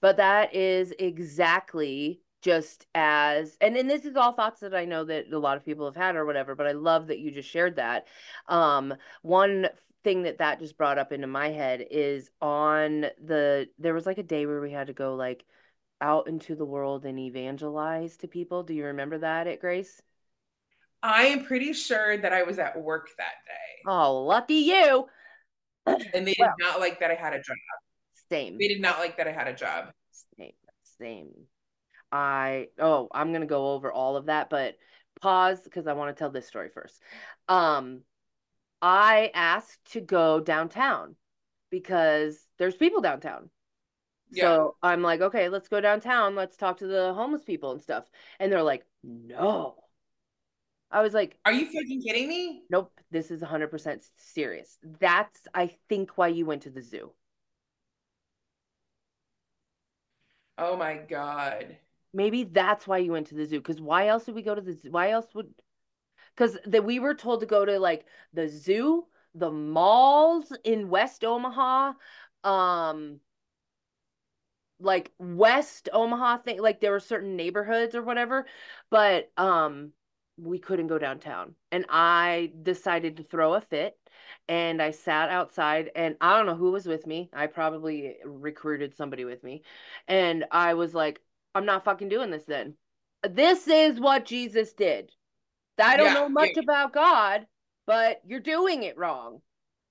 [0.00, 5.04] but that is exactly just as and then this is all thoughts that i know
[5.04, 7.48] that a lot of people have had or whatever but i love that you just
[7.48, 8.06] shared that
[8.48, 9.66] um one
[10.04, 14.18] thing that that just brought up into my head is on the there was like
[14.18, 15.44] a day where we had to go like
[16.00, 18.62] out into the world and evangelize to people.
[18.62, 20.00] Do you remember that at Grace?
[21.02, 23.82] I am pretty sure that I was at work that day.
[23.86, 25.06] Oh, lucky you.
[25.86, 27.56] And they well, did not like that I had a job.
[28.30, 28.56] Same.
[28.56, 29.90] They did not like that I had a job.
[30.38, 30.52] Same.
[30.98, 31.30] Same.
[32.10, 34.76] I oh, I'm gonna go over all of that, but
[35.20, 37.02] pause because I want to tell this story first.
[37.48, 38.00] Um,
[38.80, 41.16] I asked to go downtown
[41.70, 43.50] because there's people downtown.
[44.34, 44.42] Yeah.
[44.42, 46.34] So I'm like, okay, let's go downtown.
[46.34, 48.04] Let's talk to the homeless people and stuff.
[48.38, 49.76] And they're like, no.
[50.90, 52.62] I was like, Are you fucking kidding me?
[52.70, 52.92] Nope.
[53.10, 54.78] This is 100% serious.
[55.00, 57.12] That's, I think, why you went to the zoo.
[60.56, 61.76] Oh my God.
[62.12, 63.58] Maybe that's why you went to the zoo.
[63.58, 64.90] Because why else would we go to the zoo?
[64.90, 65.52] Why else would.
[66.36, 71.24] Because that we were told to go to like the zoo, the malls in West
[71.24, 71.94] Omaha,
[72.44, 73.18] um,
[74.80, 78.46] like West Omaha thing like there were certain neighborhoods or whatever
[78.90, 79.92] but um
[80.36, 81.54] we couldn't go downtown.
[81.70, 83.96] And I decided to throw a fit
[84.48, 87.30] and I sat outside and I don't know who was with me.
[87.32, 89.62] I probably recruited somebody with me.
[90.08, 91.20] And I was like
[91.54, 92.74] I'm not fucking doing this then.
[93.28, 95.12] This is what Jesus did.
[95.78, 96.62] I don't yeah, know much yeah.
[96.62, 97.46] about God
[97.86, 99.42] but you're doing it wrong.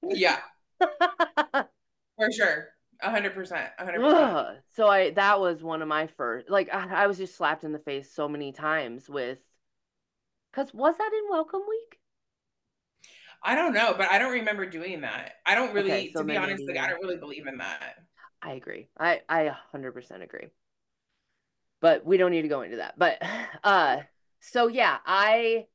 [0.04, 0.39] Yeah.
[0.80, 2.73] For sure
[3.12, 4.38] hundred percent, hundred percent.
[4.76, 6.50] So I that was one of my first.
[6.50, 9.39] Like I, I was just slapped in the face so many times with.
[10.54, 12.00] Cause was that in Welcome Week?
[13.44, 15.34] I don't know, but I don't remember doing that.
[15.46, 17.96] I don't really, okay, so to be honest, like I don't really believe in that.
[18.42, 18.88] I agree.
[18.98, 20.48] I I hundred percent agree.
[21.82, 22.98] But we don't need to go into that.
[22.98, 23.22] But
[23.63, 23.98] uh,
[24.39, 25.66] so yeah, I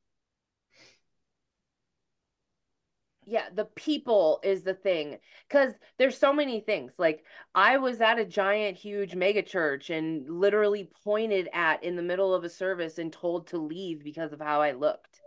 [3.28, 8.18] yeah the people is the thing because there's so many things like i was at
[8.18, 12.98] a giant huge mega church and literally pointed at in the middle of a service
[12.98, 15.20] and told to leave because of how i looked.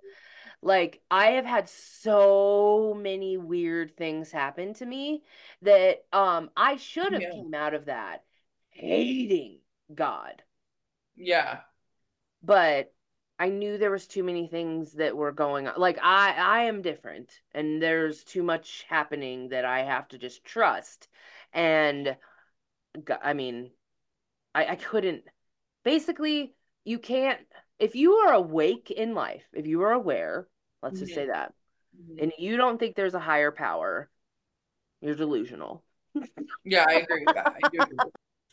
[0.63, 5.23] Like i have had so many weird things happen to me
[5.63, 7.31] that um i should have yeah.
[7.31, 8.23] came out of that
[8.69, 9.59] hating
[9.93, 10.43] god.
[11.15, 11.59] Yeah.
[12.43, 12.93] But
[13.41, 15.73] I knew there was too many things that were going on.
[15.75, 20.43] Like I I am different and there's too much happening that I have to just
[20.43, 21.07] trust.
[21.51, 22.15] And
[23.19, 23.71] I mean,
[24.53, 25.23] I I couldn't
[25.83, 27.39] basically you can't
[27.79, 30.47] if you are awake in life, if you are aware,
[30.83, 31.05] let's mm-hmm.
[31.05, 31.51] just say that.
[31.99, 32.23] Mm-hmm.
[32.23, 34.07] And you don't think there's a higher power,
[35.01, 35.83] you're delusional.
[36.63, 37.55] yeah, I agree with that.
[37.63, 37.79] I do.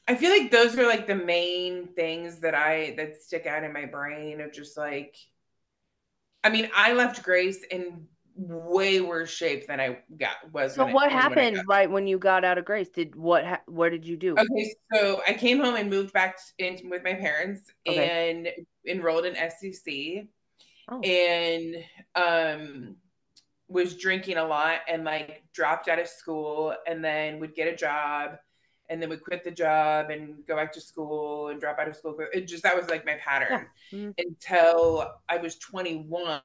[0.08, 3.72] I feel like those are like the main things that I that stick out in
[3.74, 5.16] my brain of just like
[6.42, 8.06] I mean, I left Grace in
[8.36, 10.76] way worse shape than I got was.
[10.76, 12.88] So what happened when right when you got out of Grace?
[12.88, 13.44] Did what?
[13.44, 14.34] Ha- what did you do?
[14.38, 18.30] Okay, so I came home and moved back in with my parents okay.
[18.30, 18.48] and
[18.86, 20.28] enrolled in SCC,
[20.88, 21.00] oh.
[21.00, 21.84] and
[22.14, 22.96] um
[23.68, 27.76] was drinking a lot and like dropped out of school and then would get a
[27.76, 28.38] job
[28.88, 31.96] and then would quit the job and go back to school and drop out of
[31.96, 32.16] school.
[32.32, 33.98] It just that was like my pattern yeah.
[33.98, 34.10] mm-hmm.
[34.18, 36.40] until I was 21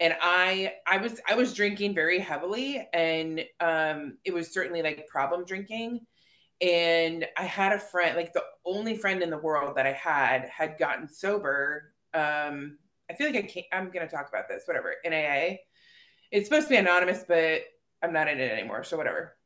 [0.00, 5.06] and I I was I was drinking very heavily and um it was certainly like
[5.06, 6.00] problem drinking
[6.60, 10.48] and I had a friend like the only friend in the world that I had
[10.48, 12.78] had gotten sober um
[13.10, 15.58] I feel like I can't I'm going to talk about this whatever in AA
[16.30, 17.62] it's supposed to be anonymous but
[18.02, 19.36] I'm not in it anymore so whatever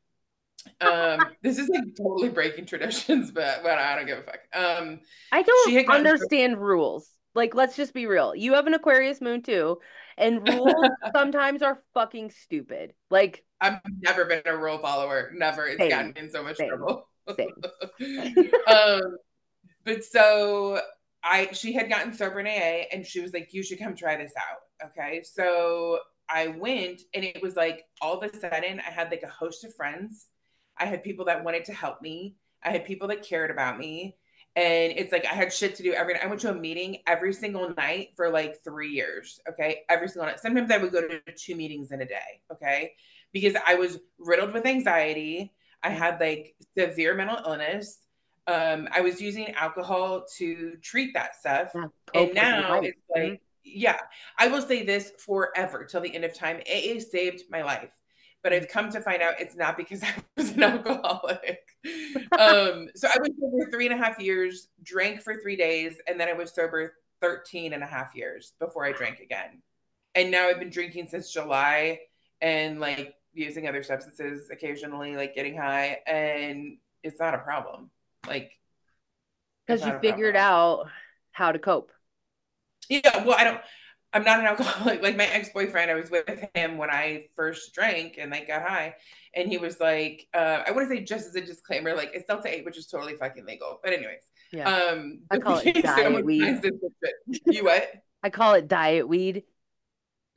[0.80, 5.00] um this is like totally breaking traditions but but I don't give a fuck um
[5.32, 9.78] I don't understand rules like let's just be real you have an Aquarius moon too
[10.18, 10.74] and rules
[11.12, 12.92] sometimes are fucking stupid.
[13.10, 15.30] Like I've never been a rule follower.
[15.34, 15.66] Never.
[15.66, 17.08] It's same, gotten me in so much same, trouble.
[18.66, 19.00] um,
[19.84, 20.80] but so
[21.22, 24.16] I she had gotten sober in AA and she was like, You should come try
[24.16, 24.90] this out.
[24.90, 25.22] Okay.
[25.22, 29.28] So I went and it was like all of a sudden I had like a
[29.28, 30.26] host of friends.
[30.78, 32.36] I had people that wanted to help me.
[32.62, 34.16] I had people that cared about me.
[34.56, 36.24] And it's like I had shit to do every night.
[36.24, 39.40] I went to a meeting every single night for like three years.
[39.48, 39.82] Okay.
[39.88, 40.40] Every single night.
[40.40, 42.42] Sometimes I would go to two meetings in a day.
[42.52, 42.94] Okay.
[43.32, 45.52] Because I was riddled with anxiety.
[45.82, 48.00] I had like severe mental illness.
[48.48, 51.70] Um, I was using alcohol to treat that stuff.
[51.74, 53.98] Yeah, and now it's like, yeah,
[54.38, 56.62] I will say this forever till the end of time.
[56.66, 57.90] AA saved my life
[58.42, 61.66] but I've come to find out it's not because I was an alcoholic.
[62.38, 66.18] um, so I was sober three and a half years, drank for three days, and
[66.20, 69.62] then I was sober 13 and a half years before I drank again.
[70.14, 72.00] And now I've been drinking since July
[72.40, 77.90] and like using other substances occasionally, like getting high, and it's not a problem.
[78.26, 78.52] Like,
[79.66, 80.86] because you figured problem.
[80.86, 80.90] out
[81.32, 81.92] how to cope.
[82.88, 83.60] Yeah, well, I don't.
[84.12, 85.02] I'm not an alcoholic.
[85.08, 88.62] Like my ex boyfriend, I was with him when I first drank and like got
[88.62, 88.94] high,
[89.34, 92.26] and he was like, uh, I want to say just as a disclaimer, like it's
[92.26, 93.80] Delta Eight, which is totally fucking legal.
[93.82, 96.62] But anyways, yeah, um, I call it diet weed.
[97.46, 97.90] You what?
[98.22, 99.44] I call it diet weed.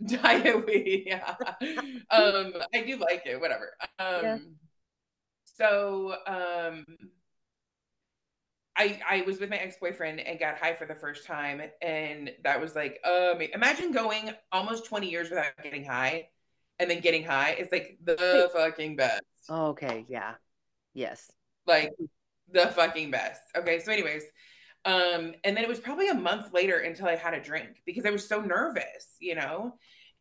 [0.03, 1.35] Diet weed, yeah.
[2.09, 3.39] um, I do like it.
[3.39, 3.73] Whatever.
[3.99, 4.37] Um, yeah.
[5.45, 6.85] so um
[8.75, 12.31] I I was with my ex boyfriend and got high for the first time, and
[12.43, 16.29] that was like, um, imagine going almost twenty years without getting high,
[16.79, 17.51] and then getting high.
[17.51, 19.21] It's like the fucking best.
[19.49, 20.35] okay, yeah,
[20.93, 21.31] yes,
[21.67, 21.91] like
[22.51, 23.41] the fucking best.
[23.57, 24.23] Okay, so anyways,
[24.85, 28.05] um, and then it was probably a month later until I had a drink because
[28.05, 29.75] I was so nervous, you know.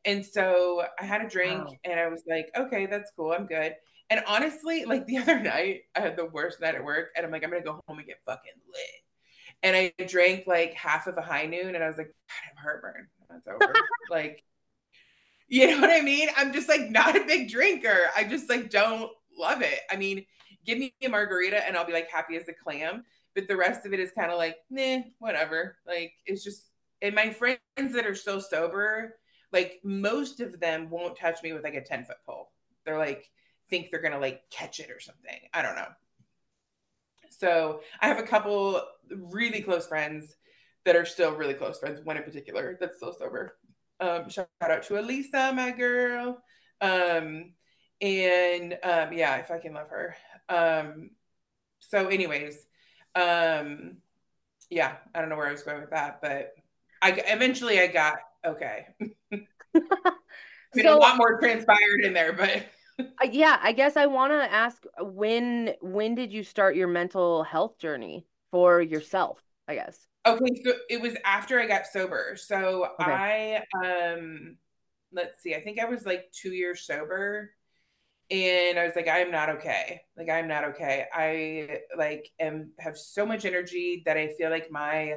[0.05, 1.75] And so I had a drink, wow.
[1.85, 3.75] and I was like, okay, that's cool, I'm good.
[4.11, 7.33] And honestly, like the other night, I had the worst night at work, and I'm
[7.33, 9.03] like, I'm gonna go home and get fucking lit.
[9.63, 12.63] And I drank like half of a high noon, and I was like, God, I'm
[12.63, 13.09] heartburn.
[13.29, 13.73] That's over.
[14.11, 14.45] like,
[15.49, 16.29] you know what I mean?
[16.37, 18.11] I'm just like not a big drinker.
[18.17, 19.81] I just like don't love it.
[19.91, 20.27] I mean,
[20.67, 23.05] give me a margarita, and I'll be like happy as a clam.
[23.35, 25.77] But the rest of it is kind of like, nah, whatever.
[25.87, 26.69] Like, it's just,
[27.01, 29.17] and my friends that are so sober,
[29.53, 32.51] like most of them won't touch me with like a 10 foot pole.
[32.85, 33.31] They're like,
[33.71, 35.39] think they're going to like catch it or something.
[35.55, 35.89] I don't know.
[37.31, 40.37] So I have a couple really close friends
[40.85, 43.57] that are still really close friends, one in particular that's still sober.
[44.01, 46.43] Um, shout out to Elisa, my girl.
[46.81, 47.53] Um,
[48.01, 50.17] and um, yeah, if I can love her.
[50.49, 51.11] Um,
[51.81, 52.57] so, anyways,
[53.15, 53.99] um,
[54.71, 56.53] yeah, I don't know where I was going with that, but
[57.03, 58.87] I eventually I got okay.
[59.03, 59.07] I
[60.75, 62.65] mean, so, a lot more transpired in there, but
[63.01, 67.43] uh, yeah, I guess I want to ask when when did you start your mental
[67.43, 69.43] health journey for yourself?
[69.69, 70.07] I guess.
[70.27, 72.37] Okay, so it was after I got sober.
[72.37, 73.63] So okay.
[73.83, 74.57] I um
[75.13, 77.51] let's see, I think I was like 2 years sober
[78.31, 80.03] and I was like I am not okay.
[80.17, 81.07] Like I'm not okay.
[81.13, 85.17] I like am have so much energy that I feel like my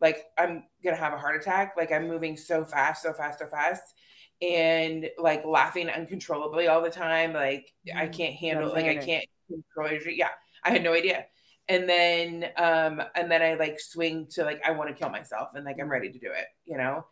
[0.00, 1.74] like I'm going to have a heart attack.
[1.76, 3.94] Like I'm moving so fast, so fast, so fast
[4.42, 7.32] and like laughing uncontrollably all the time.
[7.32, 7.98] Like mm-hmm.
[7.98, 10.16] I can't handle, like I can't control it.
[10.16, 10.30] Yeah,
[10.64, 11.26] I had no idea.
[11.68, 15.50] And then, um, and then I like swing to like I want to kill myself,
[15.54, 17.04] and like I'm ready to do it, you know.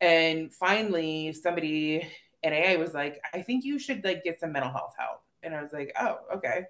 [0.00, 2.08] And finally, somebody
[2.42, 5.22] in AA was like, I think you should like get some mental health help.
[5.42, 6.64] And I was like, oh, okay.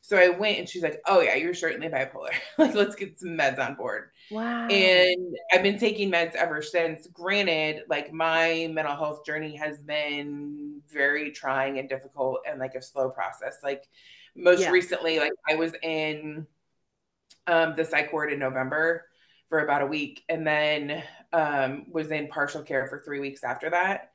[0.00, 2.32] So I went and she's like, Oh yeah, you're certainly bipolar.
[2.58, 4.10] like, let's get some meds on board.
[4.30, 4.66] Wow.
[4.68, 7.06] And I've been taking meds ever since.
[7.08, 12.82] Granted, like my mental health journey has been very trying and difficult and like a
[12.82, 13.58] slow process.
[13.62, 13.84] Like
[14.34, 14.70] most yeah.
[14.70, 16.46] recently, like I was in
[17.46, 19.06] um the psych ward in November
[19.50, 21.02] for about a week and then
[21.32, 24.12] um was in partial care for three weeks after that.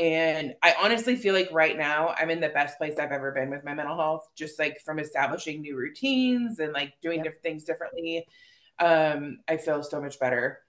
[0.00, 3.50] And I honestly feel like right now I'm in the best place I've ever been
[3.50, 7.24] with my mental health, just like from establishing new routines and like doing yep.
[7.24, 8.26] different things differently.
[8.78, 10.60] Um, I feel so much better.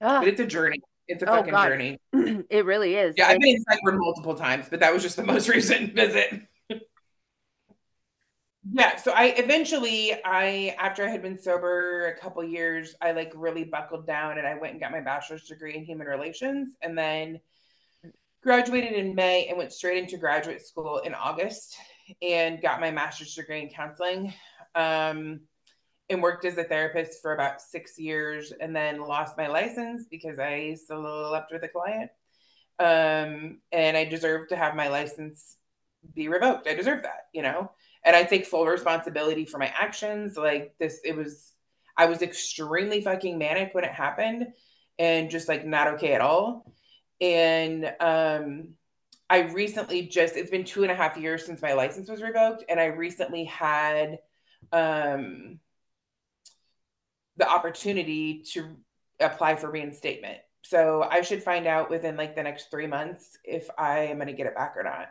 [0.00, 0.20] Ah.
[0.20, 0.80] But it's a journey.
[1.08, 1.68] It's a oh, fucking God.
[1.68, 1.98] journey.
[2.50, 3.14] it really is.
[3.16, 6.42] Yeah, I've been in psych multiple times, but that was just the most recent visit.
[8.72, 13.32] yeah, so I eventually I after I had been sober a couple years, I like
[13.36, 16.98] really buckled down and I went and got my bachelor's degree in human relations and
[16.98, 17.40] then
[18.42, 21.76] graduated in May and went straight into graduate school in August
[22.22, 24.32] and got my master's degree in counseling.
[24.74, 25.40] Um,
[26.08, 30.38] and worked as a therapist for about six years and then lost my license because
[30.38, 32.10] I slept with a client.
[32.78, 35.56] Um, and I deserve to have my license
[36.14, 36.68] be revoked.
[36.68, 37.72] I deserve that, you know?
[38.04, 40.36] And I take full responsibility for my actions.
[40.36, 41.52] Like this, it was,
[41.96, 44.46] I was extremely fucking manic when it happened
[44.98, 46.72] and just like not okay at all.
[47.20, 48.68] And um,
[49.28, 52.64] I recently just, it's been two and a half years since my license was revoked.
[52.68, 54.18] And I recently had,
[54.70, 55.58] um,
[57.36, 58.76] the opportunity to
[59.20, 60.38] apply for reinstatement.
[60.62, 64.26] So I should find out within like the next three months if I am going
[64.26, 65.10] to get it back or not.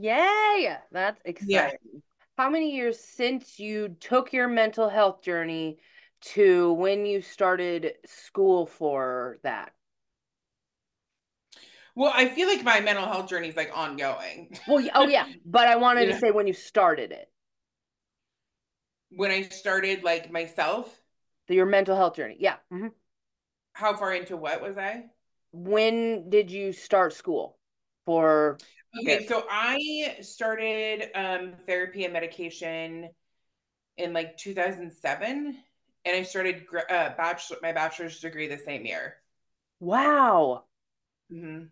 [0.00, 0.76] Yay!
[0.92, 1.48] That's exciting.
[1.50, 1.70] Yeah.
[2.38, 5.78] How many years since you took your mental health journey
[6.22, 9.72] to when you started school for that?
[11.96, 14.56] Well, I feel like my mental health journey is like ongoing.
[14.66, 17.30] Well, oh yeah, but I wanted to say when you started it.
[19.10, 20.92] When I started like myself
[21.48, 22.36] the, your mental health journey.
[22.38, 22.56] Yeah.
[22.72, 22.88] Mm-hmm.
[23.72, 25.06] How far into what was I?
[25.52, 27.58] When did you start school
[28.06, 28.58] for?
[29.00, 33.08] Okay, so I started um, therapy and medication
[33.96, 35.56] in like 2007,
[36.04, 39.16] and I started uh, bachelor my bachelor's degree the same year.
[39.80, 40.64] Wow.
[41.32, 41.64] Mm-hmm.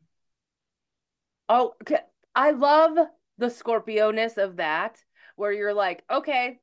[1.48, 2.00] Oh, okay.
[2.34, 2.96] I love
[3.38, 4.98] the Scorpio ness of that,
[5.36, 6.60] where you're like, okay,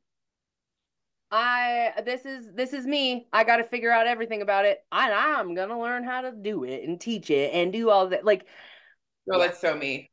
[1.31, 3.27] I this is this is me.
[3.31, 4.83] I got to figure out everything about it.
[4.91, 8.25] I I'm gonna learn how to do it and teach it and do all that.
[8.25, 8.45] Like,
[9.31, 9.47] oh, yeah.
[9.47, 10.09] that's so me.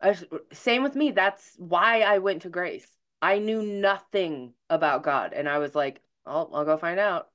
[0.00, 0.16] I,
[0.52, 1.10] same with me.
[1.10, 2.86] That's why I went to Grace.
[3.20, 7.30] I knew nothing about God, and I was like, "Oh, I'll go find out."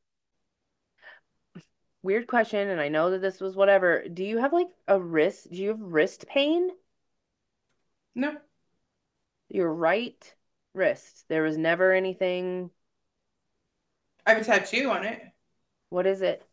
[2.04, 4.04] Weird question, and I know that this was whatever.
[4.08, 5.50] Do you have like a wrist?
[5.52, 6.70] Do you have wrist pain?
[8.14, 8.38] No.
[9.50, 10.36] Your right
[10.74, 11.26] wrist.
[11.30, 12.70] There was never anything
[14.26, 15.22] I have a tattoo on it.
[15.90, 16.44] What is it?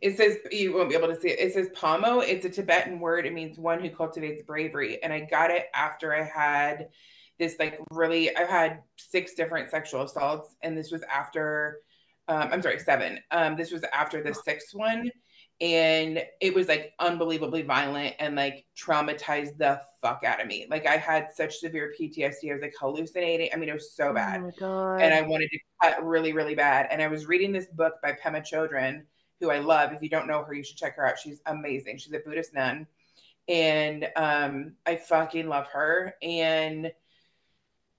[0.00, 1.38] It says you won't be able to see it.
[1.38, 2.20] It says Pamo.
[2.20, 3.24] It's a Tibetan word.
[3.24, 5.02] It means one who cultivates bravery.
[5.02, 6.88] And I got it after I had
[7.38, 11.78] this like really I've had six different sexual assaults, and this was after
[12.28, 13.18] um, I'm sorry, seven.
[13.30, 15.10] Um, this was after the sixth one
[15.62, 20.66] and it was like unbelievably violent and like traumatized the fuck out of me.
[20.68, 22.50] Like I had such severe PTSD.
[22.50, 23.48] I was like hallucinating.
[23.52, 24.52] I mean, it was so oh bad.
[24.60, 26.88] Oh and I wanted to cut really, really bad.
[26.90, 29.02] And I was reading this book by Pema Chodron,
[29.38, 29.92] who I love.
[29.92, 31.16] If you don't know her, you should check her out.
[31.16, 31.98] She's amazing.
[31.98, 32.88] She's a Buddhist nun.
[33.46, 36.14] And um, I fucking love her.
[36.22, 36.90] And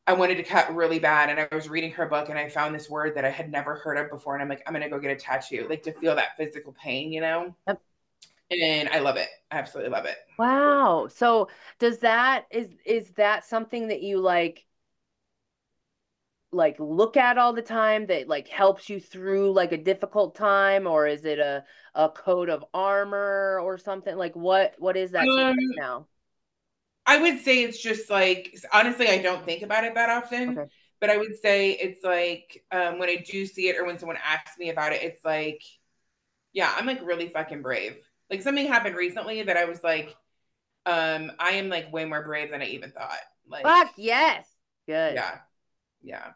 [0.06, 1.30] I wanted to cut really bad.
[1.30, 3.76] And I was reading her book and I found this word that I had never
[3.76, 4.34] heard of before.
[4.34, 6.74] And I'm like, I'm going to go get a tattoo, like to feel that physical
[6.74, 7.56] pain, you know?
[7.68, 7.82] Yep.
[8.52, 9.30] And I love it.
[9.50, 10.18] I absolutely love it.
[10.38, 11.08] Wow.
[11.08, 11.50] So
[11.80, 14.66] does that, is, is that something that you like,
[16.52, 20.86] like look at all the time that like helps you through like a difficult time
[20.86, 21.64] or is it a
[21.96, 26.06] a coat of armor or something like what what is that um, now
[27.06, 30.58] I would say it's just like honestly, I don't think about it that often.
[30.58, 30.70] Okay.
[31.00, 34.18] But I would say it's like um, when I do see it or when someone
[34.24, 35.62] asks me about it, it's like,
[36.54, 37.98] yeah, I'm like really fucking brave.
[38.30, 40.16] Like something happened recently that I was like,
[40.86, 43.20] um, I am like way more brave than I even thought.
[43.48, 44.48] Like, fuck yes,
[44.88, 45.16] good.
[45.16, 45.40] Yeah,
[46.02, 46.32] yeah.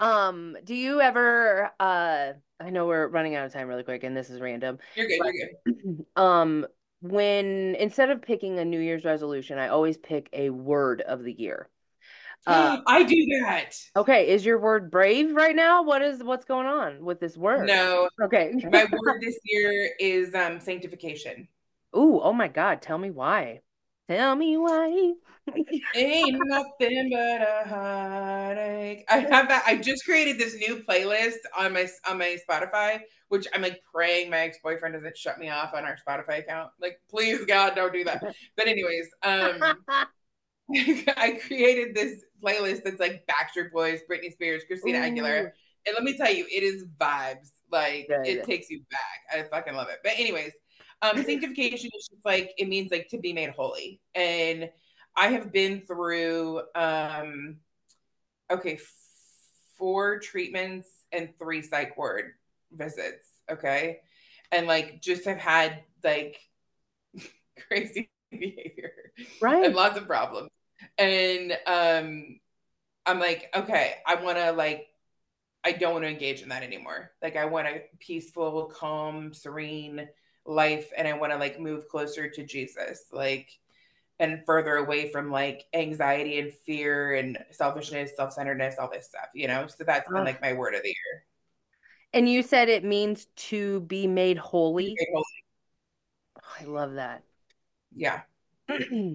[0.00, 1.70] Um, do you ever?
[1.78, 4.78] Uh, I know we're running out of time really quick, and this is random.
[4.96, 5.18] You're good.
[5.20, 6.06] But, you're good.
[6.16, 6.66] Um,
[7.00, 11.32] when instead of picking a New Year's resolution, I always pick a word of the
[11.32, 11.68] year.
[12.46, 13.74] Uh, I do that.
[13.96, 15.82] Okay, is your word brave right now?
[15.82, 17.66] What is what's going on with this word?
[17.66, 18.08] No.
[18.22, 18.52] Okay.
[18.70, 21.48] My word this year is um sanctification.
[21.96, 23.60] Ooh, oh my god, tell me why.
[24.08, 25.12] Tell me why.
[25.94, 29.04] Ain't nothing but a heartache.
[29.08, 29.64] I have that.
[29.66, 34.30] I just created this new playlist on my on my Spotify, which I'm like praying
[34.30, 36.70] my ex boyfriend doesn't shut me off on our Spotify account.
[36.80, 38.22] Like, please God, don't do that.
[38.56, 39.84] But anyways, um,
[41.16, 45.02] I created this playlist that's like Backstreet Boys, Britney Spears, Christina Ooh.
[45.02, 45.50] Aguilera,
[45.86, 47.50] and let me tell you, it is vibes.
[47.70, 49.38] Like it takes you back.
[49.38, 49.98] I fucking love it.
[50.02, 50.52] But anyways,
[51.02, 54.00] um, sanctification is just like it means like to be made holy.
[54.14, 54.70] And
[55.16, 57.56] I have been through um
[58.50, 58.78] okay,
[59.76, 62.32] four treatments and three psych ward
[62.72, 63.26] visits.
[63.50, 64.00] Okay.
[64.50, 66.38] And like just have had like
[67.68, 68.92] crazy behavior.
[69.40, 69.66] Right.
[69.66, 70.50] And lots of problems.
[70.96, 72.40] And um
[73.06, 74.88] I'm like, okay, I wanna like
[75.64, 77.10] I don't want to engage in that anymore.
[77.20, 80.08] Like I want a peaceful, calm, serene
[80.48, 83.04] life and I want to like move closer to Jesus.
[83.12, 83.58] Like
[84.20, 89.46] and further away from like anxiety and fear and selfishness, self-centeredness, all this stuff, you
[89.46, 89.66] know?
[89.68, 91.24] So that's been like my word of the year.
[92.12, 94.86] And you said it means to be made holy.
[94.86, 95.24] Be made holy.
[96.42, 97.22] Oh, I love that.
[97.94, 98.22] Yeah.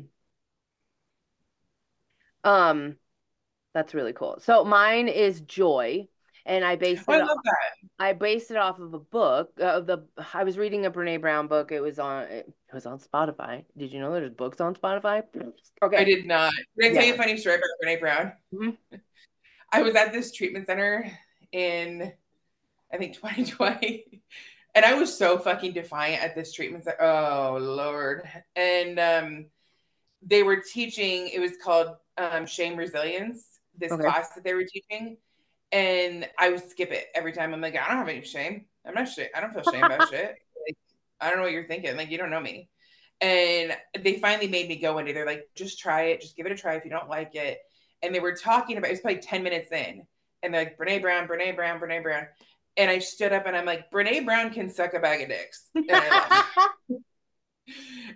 [2.43, 2.95] um
[3.73, 4.37] that's really cool.
[4.39, 6.07] So mine is joy
[6.45, 7.09] and I based it.
[7.09, 7.57] I that.
[7.99, 9.51] I based it off of a book.
[9.59, 11.71] Uh, the I was reading a Brene Brown book.
[11.71, 12.23] It was on.
[12.23, 13.63] It was on Spotify.
[13.77, 15.23] Did you know there's books on Spotify?
[15.81, 15.97] Okay.
[15.97, 16.51] I did not.
[16.79, 17.07] Did I tell yeah.
[17.09, 18.33] you a funny story about Brene Brown?
[18.53, 18.95] Mm-hmm.
[19.71, 21.09] I was at this treatment center
[21.51, 22.11] in,
[22.93, 24.21] I think 2020,
[24.75, 27.01] and I was so fucking defiant at this treatment center.
[27.01, 28.27] Oh lord!
[28.55, 29.45] And um,
[30.21, 31.29] they were teaching.
[31.29, 33.59] It was called um, Shame Resilience.
[33.77, 34.03] This okay.
[34.03, 35.17] class that they were teaching
[35.73, 37.53] and I would skip it every time.
[37.53, 38.65] I'm like, I don't have any shame.
[38.85, 39.31] I'm not shit.
[39.35, 40.35] I don't feel shame about shit.
[40.67, 40.77] Like,
[41.19, 41.97] I don't know what you're thinking.
[41.97, 42.69] Like, you don't know me.
[43.19, 45.13] And they finally made me go into.
[45.13, 46.21] They're like, just try it.
[46.21, 47.59] Just give it a try if you don't like it.
[48.03, 48.89] And they were talking about.
[48.89, 50.03] It was probably ten minutes in,
[50.43, 52.27] and they're like, Brene Brown, Brene Brown, Brene Brown.
[52.75, 55.69] And I stood up and I'm like, Brene Brown can suck a bag of dicks.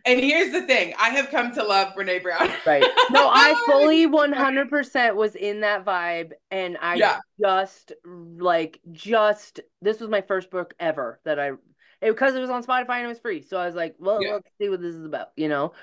[0.06, 2.52] And here's the thing I have come to love Brene Brown.
[2.66, 2.84] right.
[3.12, 6.32] No, I fully 100% was in that vibe.
[6.52, 7.20] And I yeah.
[7.42, 11.60] just, like, just, this was my first book ever that I, it,
[12.02, 13.42] because it was on Spotify and it was free.
[13.42, 14.34] So I was like, well, yeah.
[14.34, 15.74] let's see what this is about, you know?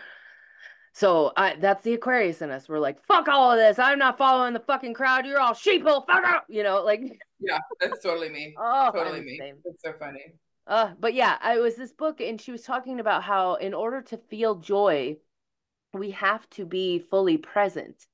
[0.92, 2.68] So I, that's the Aquarius in us.
[2.68, 3.80] We're like, fuck all of this.
[3.80, 5.26] I'm not following the fucking crowd.
[5.26, 6.06] You're all sheeple.
[6.06, 6.44] Fuck up.
[6.48, 7.00] You know, like.
[7.40, 8.54] Yeah, that's totally me.
[8.60, 9.40] Oh, totally me.
[9.64, 10.34] That's so funny.
[10.66, 14.00] Uh, but yeah, I was this book, and she was talking about how in order
[14.02, 15.18] to feel joy,
[15.92, 18.06] we have to be fully present.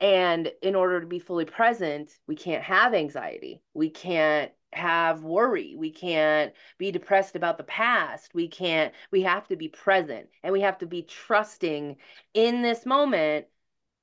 [0.00, 3.62] And in order to be fully present, we can't have anxiety.
[3.72, 5.74] We can't have worry.
[5.76, 8.34] We can't be depressed about the past.
[8.34, 11.96] We can't, we have to be present and we have to be trusting
[12.34, 13.46] in this moment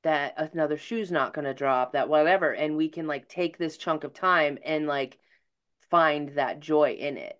[0.03, 2.53] that another shoe's not going to drop, that whatever.
[2.53, 5.17] And we can like take this chunk of time and like
[5.89, 7.38] find that joy in it.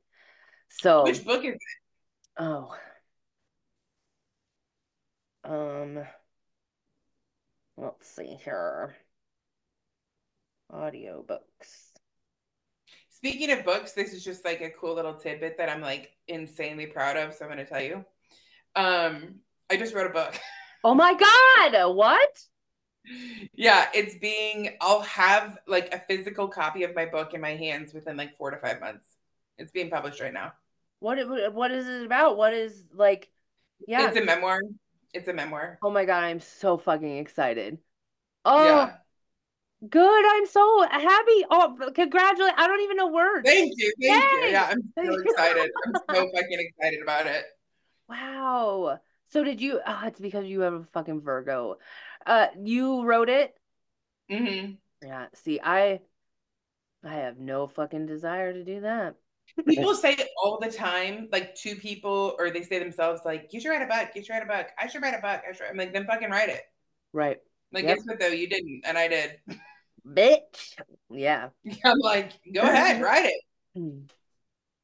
[0.70, 1.59] So which book is it?
[2.38, 2.76] Oh.
[5.43, 5.99] Um
[7.78, 8.95] let's see here.
[10.72, 11.91] Audio books.
[13.09, 16.86] Speaking of books, this is just like a cool little tidbit that I'm like insanely
[16.86, 17.34] proud of.
[17.34, 18.05] So I'm gonna tell you.
[18.76, 19.39] Um,
[19.70, 20.39] I just wrote a book.
[20.82, 22.39] Oh my god, what?
[23.53, 27.93] Yeah, it's being I'll have like a physical copy of my book in my hands
[27.93, 29.05] within like four to five months.
[29.57, 30.53] It's being published right now.
[31.00, 32.38] What what is it about?
[32.38, 33.30] What is like?
[33.88, 34.62] Yeah, it's a memoir.
[35.14, 35.80] It's a memoir.
[35.82, 37.78] Oh my god, I'm so fucking excited.
[38.45, 38.93] Oh, yeah.
[39.88, 40.26] good.
[40.26, 41.45] I'm so happy.
[41.50, 42.54] Oh, congratulate!
[42.58, 43.47] I don't even know words.
[43.47, 43.93] Thank you.
[44.02, 44.47] Thank Yay!
[44.47, 44.52] you.
[44.52, 45.72] Yeah, I'm so excited.
[45.86, 47.45] I'm so fucking excited about it.
[48.10, 49.00] Wow.
[49.30, 49.80] So did you?
[49.86, 51.78] Oh, it's because you have a fucking Virgo.
[52.26, 53.56] Uh, you wrote it.
[54.30, 54.74] Mm-hmm.
[55.06, 55.28] Yeah.
[55.34, 56.02] See, I,
[57.04, 59.16] I have no fucking desire to do that.
[59.68, 63.60] People say it all the time, like two people, or they say themselves, like, you
[63.60, 65.54] should write a book, you should write a book, I should write a book, I
[65.54, 65.68] should.
[65.70, 66.62] I'm like, then fucking write it.
[67.14, 67.38] Right.
[67.72, 67.97] Like, yep.
[67.97, 68.28] guess what though?
[68.28, 69.38] You didn't, and I did.
[70.08, 70.76] Bitch.
[71.10, 71.50] Yeah.
[71.86, 73.41] I'm like, go ahead, write it.
[73.78, 74.10] Mm.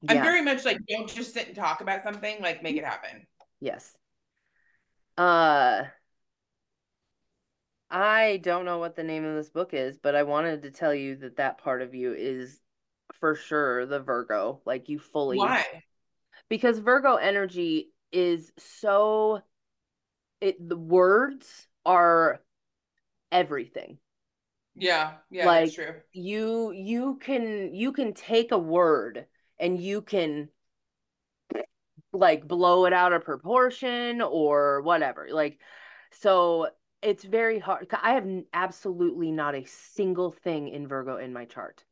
[0.02, 0.14] Yeah.
[0.14, 3.26] I'm very much like, don't just sit and talk about something, like, make it happen.
[3.60, 3.96] Yes.
[5.18, 5.84] Uh,
[7.90, 10.94] I don't know what the name of this book is, but I wanted to tell
[10.94, 12.60] you that that part of you is
[13.26, 14.62] for sure the Virgo.
[14.66, 15.66] Like you fully Why?
[16.48, 19.42] Because Virgo energy is so
[20.40, 22.40] it the words are
[23.32, 23.98] everything.
[24.76, 25.96] Yeah, yeah, like, that's true.
[26.14, 29.26] You you can you can take a word
[29.60, 30.50] and you can
[32.14, 35.30] like blow it out of proportion or whatever.
[35.32, 35.58] Like
[36.12, 36.68] so
[37.02, 37.88] it's very hard.
[38.04, 41.84] I have absolutely not a single thing in Virgo in my chart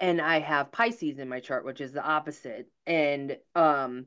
[0.00, 4.06] and I have Pisces in my chart, which is the opposite, and um,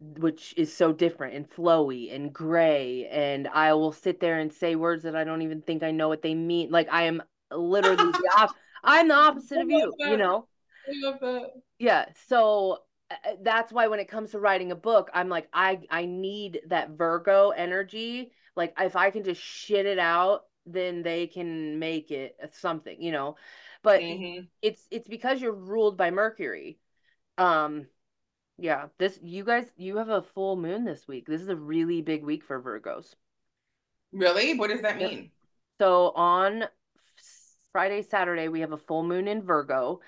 [0.00, 3.08] which is so different and flowy and gray.
[3.10, 6.08] And I will sit there and say words that I don't even think I know
[6.08, 6.70] what they mean.
[6.70, 10.10] Like I am literally the op- I'm the opposite of you, that.
[10.10, 10.46] you know.
[10.86, 11.50] I love that.
[11.78, 12.06] Yeah.
[12.28, 16.06] So uh, that's why when it comes to writing a book, I'm like, I I
[16.06, 18.30] need that Virgo energy.
[18.54, 23.12] Like if I can just shit it out, then they can make it something, you
[23.12, 23.36] know.
[23.86, 24.46] But mm-hmm.
[24.62, 26.80] it's it's because you're ruled by Mercury.
[27.38, 27.86] Um
[28.58, 31.28] yeah, this you guys you have a full moon this week.
[31.28, 33.14] This is a really big week for Virgos.
[34.10, 34.54] Really?
[34.54, 35.30] What does that mean?
[35.78, 36.64] So on
[37.70, 40.00] Friday, Saturday, we have a full moon in Virgo.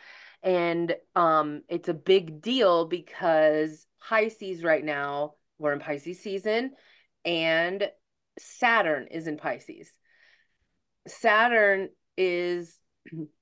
[0.42, 6.72] And um, it's a big deal because Pisces right now, we're in Pisces season,
[7.24, 7.88] and
[8.40, 9.88] Saturn is in Pisces.
[11.06, 12.76] Saturn is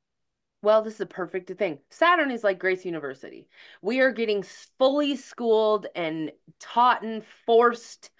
[0.63, 1.79] well, this is a perfect thing.
[1.91, 3.47] Saturn is like Grace University.
[3.83, 4.43] We are getting
[4.79, 8.11] fully schooled and taught and forced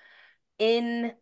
[0.59, 1.13] in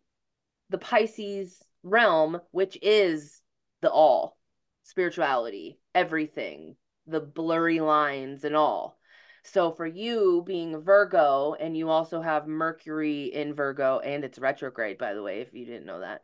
[0.69, 3.41] the Pisces realm, which is
[3.81, 4.37] the all
[4.83, 6.75] spirituality, everything,
[7.07, 8.97] the blurry lines and all.
[9.43, 14.97] So for you being Virgo and you also have Mercury in Virgo and it's retrograde,
[14.97, 16.21] by the way, if you didn't know that.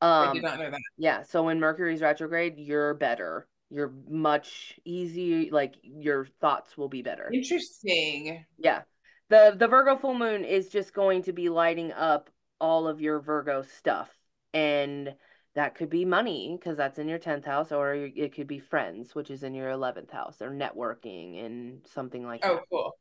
[0.00, 0.80] Um, I did not know that.
[0.96, 1.22] Yeah.
[1.22, 7.30] So when Mercury's retrograde, you're better you're much easier like your thoughts will be better.
[7.32, 8.44] Interesting.
[8.58, 8.82] Yeah.
[9.30, 13.20] The the virgo full moon is just going to be lighting up all of your
[13.20, 14.10] virgo stuff
[14.52, 15.14] and
[15.54, 19.14] that could be money because that's in your 10th house or it could be friends
[19.14, 22.62] which is in your 11th house or networking and something like oh, that.
[22.62, 22.96] oh cool.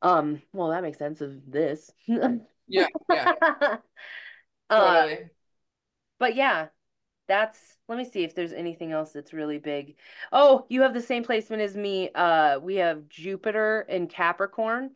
[0.00, 1.90] Um well that makes sense of this.
[2.06, 2.36] Yeah
[2.68, 2.86] yeah.
[4.70, 5.30] Uh, totally.
[6.18, 6.68] but yeah
[7.28, 9.96] that's let me see if there's anything else that's really big.
[10.32, 12.10] Oh, you have the same placement as me.
[12.14, 14.90] Uh we have Jupiter in Capricorn.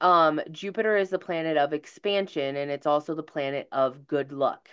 [0.00, 4.68] Um Jupiter is the planet of expansion and it's also the planet of good luck.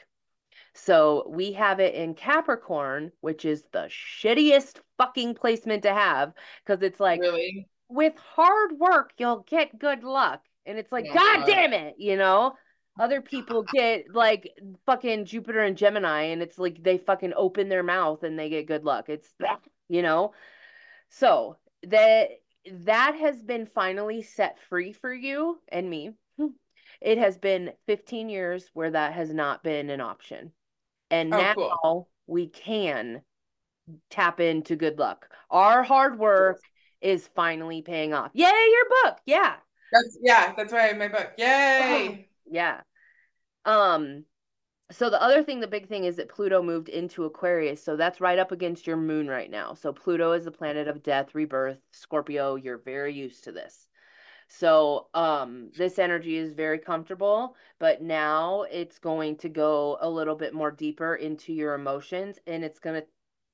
[0.74, 6.34] So we have it in Capricorn, which is the shittiest fucking placement to have
[6.66, 10.41] because it's like really with hard work you'll get good luck.
[10.66, 12.54] And it's like, oh, God, God damn it, you know?
[13.00, 14.52] Other people get like
[14.86, 18.68] fucking Jupiter and Gemini, and it's like they fucking open their mouth and they get
[18.68, 19.10] good luck.
[19.10, 19.34] It's
[19.89, 20.34] you know.
[21.10, 22.30] So that
[22.72, 26.12] that has been finally set free for you and me.
[27.02, 30.52] It has been 15 years where that has not been an option.
[31.12, 32.10] And oh, now cool.
[32.26, 33.22] we can
[34.10, 35.30] tap into good luck.
[35.50, 36.60] Our hard work
[37.02, 38.32] is finally paying off.
[38.34, 39.18] Yay, your book.
[39.26, 39.56] Yeah.
[39.91, 41.32] That's yeah, that's right, my book.
[41.38, 42.28] Yay.
[42.45, 42.82] yeah.
[43.68, 44.26] Um
[44.91, 48.22] so the other thing the big thing is that Pluto moved into Aquarius, so that's
[48.22, 49.74] right up against your moon right now.
[49.74, 53.88] So Pluto is the planet of death, rebirth, Scorpio, you're very used to this.
[54.47, 60.36] So um this energy is very comfortable, but now it's going to go a little
[60.36, 63.07] bit more deeper into your emotions and it's going to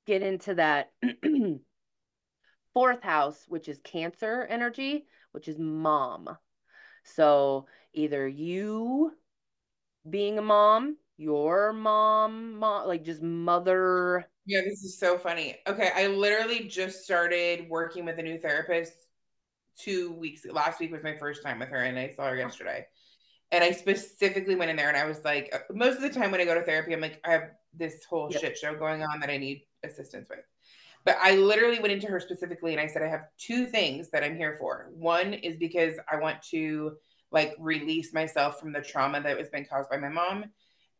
[0.06, 0.92] get into that
[2.74, 6.30] fourth house, which is Cancer energy, which is mom.
[7.04, 9.14] So either you
[10.10, 14.28] being a mom, your mom, mom, like just mother.
[14.46, 15.58] Yeah, this is so funny.
[15.68, 18.94] Okay, I literally just started working with a new therapist
[19.78, 20.46] two weeks.
[20.46, 22.86] Last week was my first time with her, and I saw her yesterday.
[23.52, 26.32] And I specifically went in there and I was like, uh, most of the time
[26.32, 28.42] when I go to therapy, I'm like, I have this whole yep.
[28.42, 30.40] shit show going on that I need assistance with.
[31.06, 34.24] But I literally went into her specifically and I said, I have two things that
[34.24, 34.90] I'm here for.
[34.96, 36.94] One is because I want to
[37.34, 40.46] like release myself from the trauma that was been caused by my mom.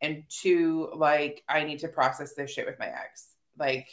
[0.02, 3.28] And two like i need to process this shit with my ex.
[3.58, 3.88] Like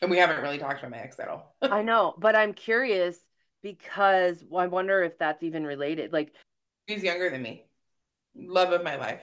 [0.00, 1.56] and we haven't really talked about my ex at all.
[1.62, 3.18] I know but i'm curious
[3.62, 6.12] because i wonder if that's even related.
[6.12, 6.32] Like
[6.86, 7.64] he's younger than me.
[8.36, 9.22] Love of my life.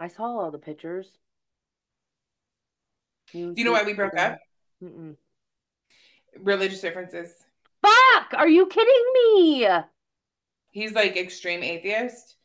[0.00, 1.08] I saw all the pictures.
[3.32, 4.38] Do you know why we broke up?
[4.82, 5.16] Mm-mm.
[6.40, 7.43] religious differences
[8.30, 8.38] Fuck!
[8.38, 9.68] Are you kidding me?
[10.70, 12.36] He's like extreme atheist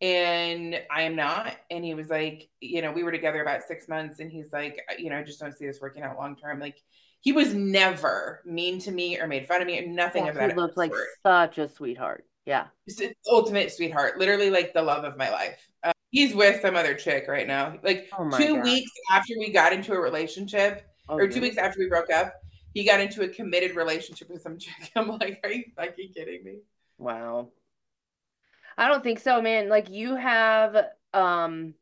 [0.00, 1.56] and I am not.
[1.70, 4.80] And he was like, you know, we were together about six months, and he's like,
[4.98, 6.60] you know, I just don't see this working out long term.
[6.60, 6.76] Like,
[7.20, 10.36] he was never mean to me or made fun of me or nothing yeah, of
[10.36, 10.50] that.
[10.50, 12.24] He looked like such a sweetheart.
[12.44, 12.66] Yeah,
[13.30, 14.18] ultimate sweetheart.
[14.18, 15.66] Literally, like the love of my life.
[15.82, 17.78] Uh, he's with some other chick right now.
[17.82, 18.64] Like oh two God.
[18.64, 22.34] weeks after we got into a relationship, oh, or two weeks after we broke up,
[22.74, 24.90] he got into a committed relationship with some chick.
[24.96, 26.58] I'm like, are you fucking kidding me?
[26.98, 27.50] Wow.
[28.76, 29.68] I don't think so, man.
[29.68, 30.76] Like you have
[31.12, 31.74] um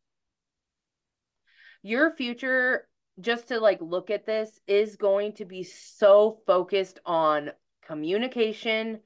[1.83, 2.87] your future
[3.21, 7.51] just to like look at this is going to be so focused on
[7.87, 9.01] communication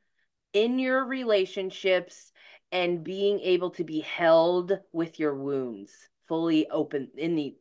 [0.53, 2.33] in your relationships
[2.73, 5.93] and being able to be held with your wounds
[6.27, 7.57] fully open in the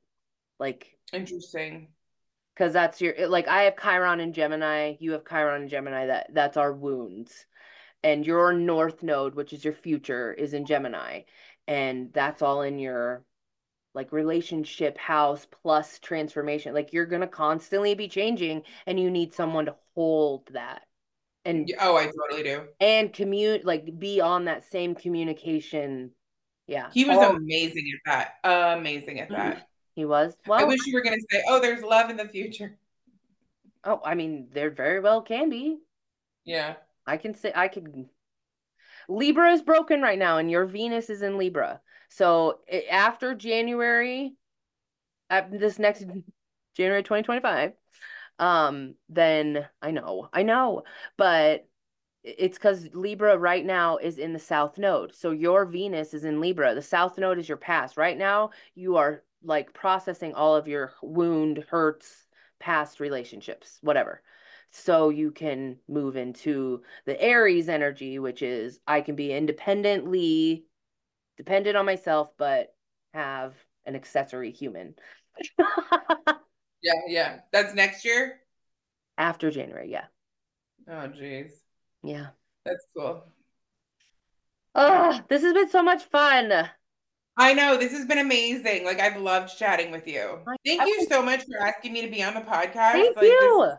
[0.60, 1.90] like interesting
[2.56, 6.08] because that's your like I have Chiron and Gemini, you have Chiron and Gemini.
[6.08, 7.46] That that's our wounds,
[8.04, 11.22] and your North Node, which is your future, is in Gemini,
[11.68, 13.24] and that's all in your
[13.94, 16.74] like relationship house plus transformation.
[16.74, 20.84] Like you're gonna constantly be changing, and you need someone to hold that.
[21.44, 22.64] And oh, I totally do.
[22.80, 26.12] And commute like be on that same communication.
[26.68, 27.36] Yeah, he was all...
[27.36, 28.78] amazing at that.
[28.78, 29.56] Amazing at that.
[29.56, 29.64] Mm-hmm.
[29.96, 30.36] He was.
[30.46, 32.78] Well, I wish you were going to say, "Oh, there's love in the future."
[33.86, 35.78] Oh, I mean, there very well can be.
[36.44, 36.76] Yeah.
[37.08, 38.10] I can say I could
[39.08, 41.82] Libra is broken right now and your Venus is in Libra.
[42.10, 44.34] So after January
[45.52, 46.06] this next
[46.76, 47.74] January 2025
[48.40, 50.30] um then I know.
[50.34, 50.84] I know,
[51.18, 51.68] but
[52.24, 55.14] it's because Libra right now is in the South Node.
[55.14, 56.74] So your Venus is in Libra.
[56.74, 57.98] The South Node is your past.
[57.98, 62.26] Right now, you are like processing all of your wound, hurts,
[62.60, 64.22] past relationships, whatever.
[64.72, 70.66] So you can move into the Aries energy, which is I can be independently
[71.38, 72.74] dependent on myself, but
[73.14, 73.54] have
[73.86, 74.96] an accessory human.
[76.82, 77.40] yeah, yeah.
[77.52, 78.42] That's next year?
[79.18, 80.06] After January, yeah.
[80.88, 81.52] Oh, jeez.
[82.04, 82.28] Yeah.
[82.66, 83.24] That's cool.
[84.74, 86.70] Oh, this has been so much fun.
[87.38, 88.86] I know this has been amazing.
[88.86, 90.40] Like I've loved chatting with you.
[90.66, 92.94] Thank I, you so much for asking me to be on the podcast.
[92.94, 93.74] Thank like, you.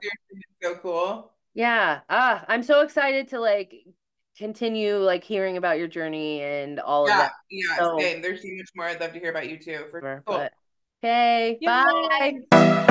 [0.63, 1.33] so cool.
[1.55, 2.01] Yeah.
[2.11, 3.73] Ah, I'm so excited to like
[4.37, 7.33] continue like hearing about your journey and all yeah, of that.
[7.51, 8.21] Yeah, so, same.
[8.21, 9.87] There's so much more I'd love to hear about you too.
[9.91, 10.49] For cool.
[11.03, 11.59] Okay.
[11.65, 12.83] Bye.